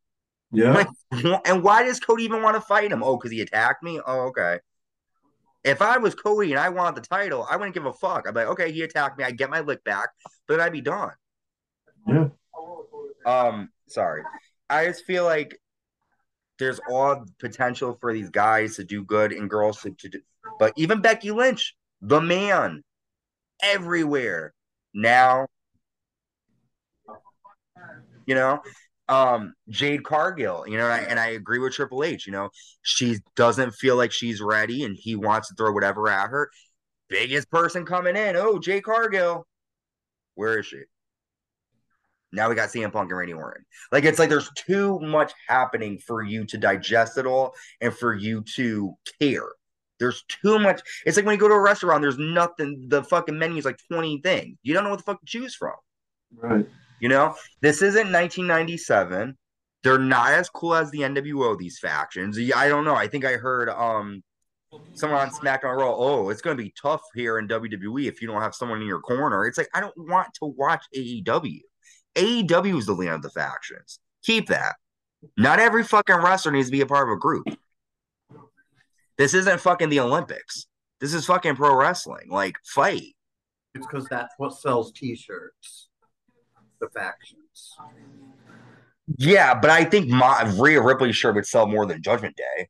[0.53, 0.73] Yeah.
[0.73, 0.89] Like,
[1.47, 3.03] and why does Cody even want to fight him?
[3.03, 4.01] Oh, because he attacked me?
[4.07, 4.59] Oh, okay.
[5.65, 8.27] If I was Cody and I wanted the title, I wouldn't give a fuck.
[8.27, 9.25] I'd be like, okay, he attacked me.
[9.25, 10.09] I get my lick back,
[10.49, 11.13] but I'd be done.
[12.07, 12.29] Yeah.
[13.25, 14.25] Um, sorry.
[14.69, 15.61] I just feel like
[16.59, 20.21] there's all potential for these guys to do good and girls to, to do.
[20.59, 22.83] But even Becky Lynch, the man,
[23.63, 24.55] everywhere
[24.93, 25.47] now.
[28.27, 28.63] You know,
[29.13, 32.27] um, Jade Cargill, you know, and I, and I agree with Triple H.
[32.27, 32.49] You know,
[32.81, 36.51] she doesn't feel like she's ready, and he wants to throw whatever at her.
[37.09, 39.47] Biggest person coming in, oh, Jade Cargill,
[40.35, 40.81] where is she?
[42.33, 43.67] Now we got CM Punk and Randy Orton.
[43.93, 48.15] Like it's like there's too much happening for you to digest it all and for
[48.15, 49.51] you to care.
[49.99, 50.81] There's too much.
[51.05, 52.87] It's like when you go to a restaurant, there's nothing.
[52.89, 54.57] The fucking menu is like 20 things.
[54.63, 55.75] You don't know what the fuck to choose from.
[56.35, 56.67] Right.
[57.03, 59.37] You know, this isn't 1997.
[59.83, 61.59] They're not as cool as the NWO.
[61.59, 62.39] These factions.
[62.55, 62.95] I don't know.
[62.95, 64.23] I think I heard um
[64.95, 68.29] someone on SmackDown Raw, oh, it's going to be tough here in WWE if you
[68.29, 69.47] don't have someone in your corner.
[69.47, 71.61] It's like, I don't want to watch AEW.
[72.15, 73.99] AEW is the land of the factions.
[74.23, 74.77] Keep that.
[75.37, 77.47] Not every fucking wrestler needs to be a part of a group.
[79.19, 80.67] This isn't fucking the Olympics.
[81.01, 82.31] This is fucking pro wrestling.
[82.31, 83.15] Like, fight.
[83.75, 85.89] It's because that's what sells T-shirts.
[86.83, 87.77] The factions.
[89.19, 92.69] Yeah, but I think my, Rhea Ripley's shirt would sell more than Judgment Day.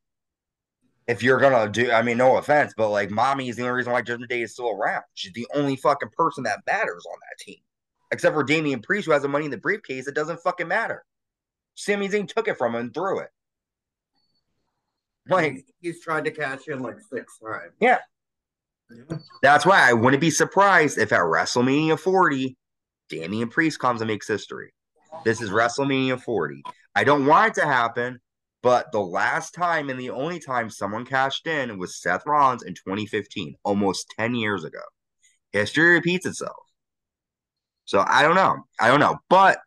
[1.08, 3.92] If you're gonna do, I mean, no offense, but like, mommy is the only reason
[3.92, 5.02] why Judgment Day is still around.
[5.14, 7.58] She's the only fucking person that matters on that team,
[8.12, 10.06] except for Damian Priest, who has the money in the briefcase.
[10.06, 11.04] It doesn't fucking matter.
[11.74, 13.30] Sami Zayn took it from him and threw it.
[15.26, 17.72] Like he's tried to cash in like six times.
[17.80, 17.98] Yeah.
[19.42, 22.56] That's why I wouldn't be surprised if at WrestleMania 40,
[23.08, 24.72] Damian Priest comes and makes history.
[25.24, 26.62] This is WrestleMania 40.
[26.94, 28.20] I don't want it to happen,
[28.62, 32.74] but the last time and the only time someone cashed in was Seth Rollins in
[32.74, 34.80] 2015, almost 10 years ago.
[35.52, 36.56] History repeats itself.
[37.84, 38.56] So I don't know.
[38.80, 39.18] I don't know.
[39.28, 39.58] But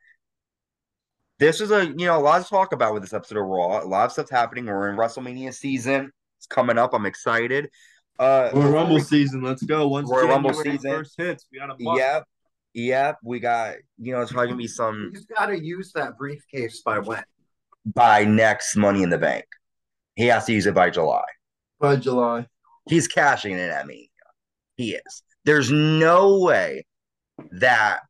[1.39, 3.83] this is a you know a lot to talk about with this episode of Raw.
[3.83, 4.65] A lot of stuff's happening.
[4.65, 6.11] We're in WrestleMania season.
[6.37, 6.93] It's coming up.
[6.93, 7.69] I'm excited.
[8.17, 9.41] Uh, Royal Rumble season.
[9.41, 9.87] Let's go.
[9.89, 10.91] Once Royal Rumble season.
[10.91, 11.99] first hits, we got a month.
[11.99, 12.23] Yep,
[12.75, 13.17] yep.
[13.23, 16.81] We got you know it's probably gonna be some He's got to use that briefcase
[16.81, 17.23] by when?
[17.85, 19.45] by next Money in the Bank.
[20.15, 21.23] He has to use it by July.
[21.79, 22.47] by July.
[22.87, 24.11] He's cashing in at me.
[24.75, 25.23] He is.
[25.45, 26.85] There's no way
[27.51, 28.01] that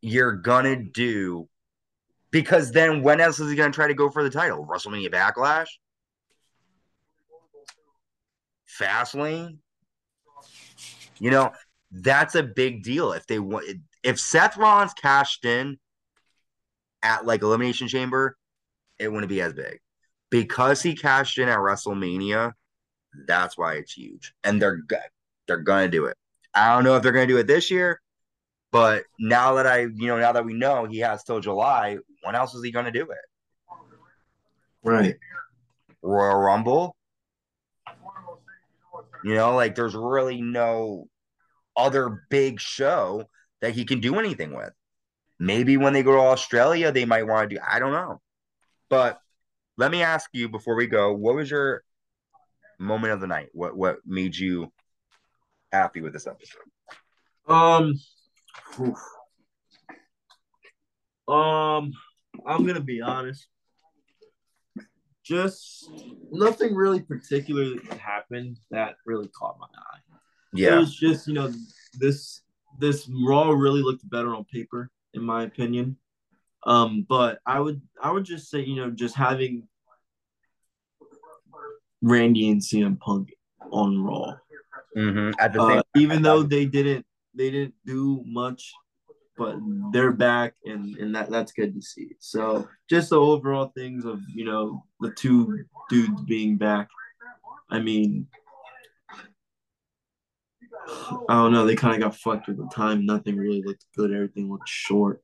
[0.00, 1.48] you're gonna do
[2.30, 4.66] because then when else is he gonna try to go for the title?
[4.66, 5.68] WrestleMania Backlash,
[8.80, 9.58] Fastlane.
[11.18, 11.52] You know
[11.90, 13.12] that's a big deal.
[13.12, 13.66] If they want,
[14.04, 15.78] if Seth Rollins cashed in
[17.02, 18.36] at like Elimination Chamber,
[18.98, 19.80] it wouldn't be as big
[20.30, 22.52] because he cashed in at WrestleMania.
[23.26, 24.98] That's why it's huge, and they're good.
[25.48, 26.16] They're gonna do it.
[26.54, 28.00] I don't know if they're gonna do it this year,
[28.70, 32.34] but now that I, you know, now that we know he has till July, when
[32.34, 33.18] else is he gonna do it?
[34.82, 35.16] Right.
[36.02, 36.94] Royal Rumble.
[39.24, 41.08] You know, like there's really no
[41.76, 43.24] other big show
[43.64, 44.74] that he can do anything with.
[45.38, 47.62] Maybe when they go to Australia, they might want to do.
[47.66, 48.20] I don't know.
[48.90, 49.18] But
[49.78, 51.82] let me ask you before we go, what was your
[52.78, 53.48] moment of the night?
[53.54, 54.70] What what made you
[55.72, 56.60] happy with this episode?
[57.48, 57.94] Um.
[58.78, 58.98] oof.
[61.26, 61.94] Um.
[62.46, 63.46] I'm gonna be honest.
[65.24, 65.90] Just
[66.30, 70.18] nothing really particularly happened that really caught my eye.
[70.52, 70.76] Yeah.
[70.76, 71.50] It was just you know
[71.98, 72.43] this
[72.78, 75.96] this Raw really looked better on paper in my opinion.
[76.66, 79.68] Um, but I would I would just say you know just having
[82.02, 83.32] Randy and CM Punk
[83.70, 84.34] on Raw,
[84.94, 88.72] hmm At the same uh, even though they didn't they didn't do much,
[89.36, 89.56] but
[89.92, 92.10] they're back and and that that's good to see.
[92.18, 96.88] So just the overall things of you know the two dudes being back.
[97.70, 98.26] I mean,
[101.28, 101.66] I don't know.
[101.66, 103.06] They kind of got fucked with the time.
[103.06, 104.12] Nothing really looked good.
[104.12, 105.22] Everything looked short.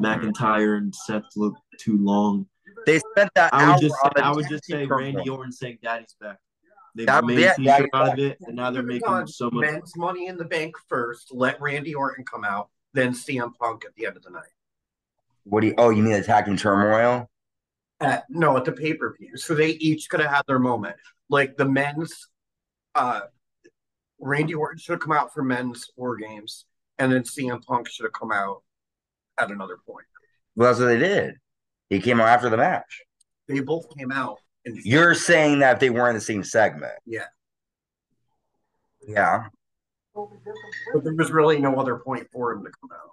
[0.00, 2.46] McIntyre and Seth looked too long.
[2.86, 4.84] they spent that I would just on the I would just say.
[4.86, 6.38] Randy Orton saying Daddy's back.
[6.94, 9.62] They That- made yeah, a t-shirt out of it, and now they're making so much.
[9.64, 11.32] men's money in the bank first.
[11.32, 14.52] Let Randy Orton come out, then CM Punk at the end of the night.
[15.44, 15.74] What do you?
[15.78, 17.28] Oh, you mean attacking turmoil?
[18.00, 19.36] At, no, at the pay per view.
[19.36, 20.96] So they each could have had their moment.
[21.28, 22.28] Like the men's,
[22.94, 23.22] uh,
[24.20, 26.64] Randy Orton should have come out for men's war games,
[26.98, 28.62] and then CM Punk should have come out
[29.38, 30.06] at another point.
[30.56, 31.34] Well, that's what they did.
[31.90, 33.02] He came out after the match.
[33.48, 34.38] They both came out.
[34.64, 36.94] And You're saying that they weren't in the same segment.
[37.04, 37.26] Yeah.
[39.06, 39.48] Yeah.
[40.14, 43.10] but there was really no other point for him to come out.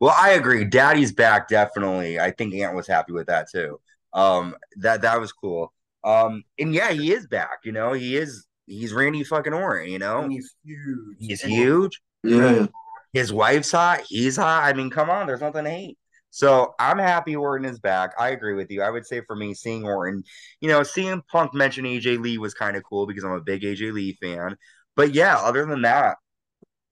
[0.00, 0.64] Well, I agree.
[0.64, 2.18] Daddy's back definitely.
[2.18, 3.80] I think Ant was happy with that too.
[4.12, 5.72] Um, that that was cool.
[6.04, 7.58] Um, and yeah, he is back.
[7.64, 8.46] You know, he is.
[8.66, 9.90] He's Randy fucking Orton.
[9.90, 11.16] You know, And he's huge.
[11.18, 12.00] he's And huge.
[12.22, 12.66] Yeah,
[13.12, 14.02] His wife's hot.
[14.06, 14.64] He's hot.
[14.64, 15.26] I mean, come on.
[15.26, 15.98] There's nothing to hate.
[16.30, 18.12] So I'm happy Orton is back.
[18.18, 18.82] I agree with you.
[18.82, 20.22] I would say for me, seeing Orton,
[20.60, 23.62] you know, seeing Punk mention AJ Lee was kind of cool because I'm a big
[23.62, 24.56] AJ Lee fan.
[24.94, 26.18] But yeah, other than that,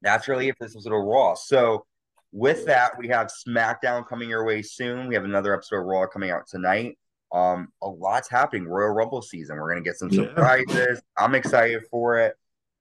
[0.00, 1.34] that's really it for this episode of Raw.
[1.34, 1.84] So
[2.32, 5.08] with that, we have SmackDown coming your way soon.
[5.08, 6.96] We have another episode of Raw coming out tonight.
[7.36, 8.66] Um, a lot's happening.
[8.66, 9.56] Royal Rumble season.
[9.56, 10.24] We're gonna get some Yeah.
[10.28, 11.02] surprises.
[11.18, 12.34] I'm excited for it.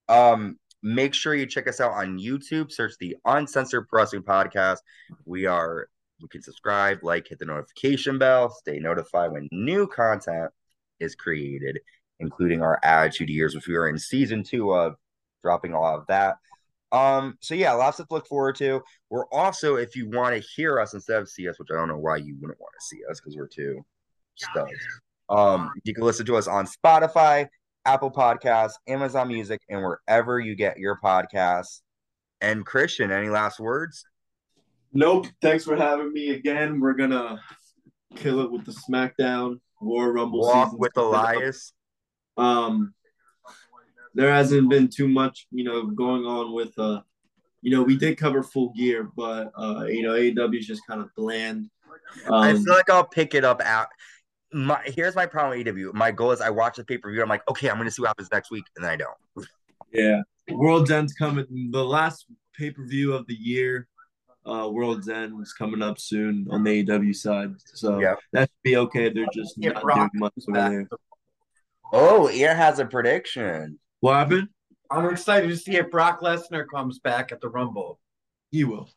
[0.08, 2.72] Um, make sure you check us out on YouTube.
[2.72, 4.78] Search the Uncensored Wrestling Podcast.
[5.26, 5.88] We are
[6.20, 10.50] you can subscribe, like, hit the notification bell, stay notified when new content
[11.00, 11.80] is created.
[12.22, 14.96] including our attitude years, which we are in season two of,
[15.44, 16.38] dropping a lot of that.
[16.94, 18.82] Um, so yeah, lots to look forward to.
[19.10, 21.90] We're also, if you want to hear us instead of see us, which I don't
[21.90, 23.86] know why you wouldn't want to see us because we're too
[24.36, 24.72] studs.
[25.30, 27.48] Um, you can listen to us on Spotify,
[27.86, 31.82] Apple Podcasts, Amazon Music, and wherever you get your podcasts.
[32.42, 34.06] And Christian, any last words?
[34.94, 35.28] Nope.
[35.42, 36.80] Thanks for having me again.
[36.80, 37.42] We're gonna
[38.16, 40.42] kill it with the SmackDown War Rumble.
[40.42, 41.74] Walk with Elias.
[42.38, 42.94] Um,
[44.14, 47.02] there hasn't been too much, you know, going on with uh,
[47.66, 51.02] you know, we did cover full gear, but uh, you know, AEW is just kind
[51.02, 51.68] of bland.
[52.28, 53.88] Um, I feel like I'll pick it up out.
[54.56, 55.94] My here's my problem with AEW.
[55.94, 57.22] My goal is I watch the pay per view.
[57.22, 59.48] I'm like, okay, I'm going to see what happens next week, and then I don't.
[59.92, 61.46] Yeah, World's End's coming.
[61.72, 62.26] The last
[62.58, 63.90] pay per view of the year,
[64.46, 68.16] uh, World's End is coming up soon on the AEW side, so yeah.
[68.32, 69.10] that should be okay.
[69.10, 70.88] They're just not doing much over there.
[71.92, 73.78] Oh, Ear has a prediction.
[74.00, 74.48] What happened?
[74.90, 78.00] I'm excited to see if Brock Lesnar comes back at the Rumble.
[78.52, 78.90] He will.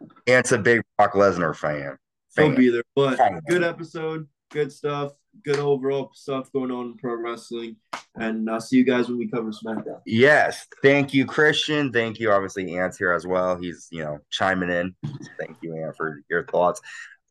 [0.00, 1.98] And it's a big Brock Lesnar fan.
[2.34, 2.46] fan.
[2.46, 2.82] He'll be there.
[2.96, 3.40] But fan.
[3.48, 5.12] good episode, good stuff,
[5.44, 7.76] good overall stuff going on in pro wrestling.
[8.14, 10.00] And I'll see you guys when we cover SmackDown.
[10.06, 10.66] Yes.
[10.82, 11.92] Thank you, Christian.
[11.92, 12.30] Thank you.
[12.30, 13.58] Obviously, Ant's here as well.
[13.58, 14.94] He's, you know, chiming in.
[15.38, 16.80] Thank you, Ant, for your thoughts.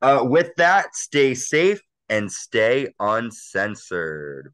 [0.02, 4.54] Uh, with that, stay safe and stay uncensored.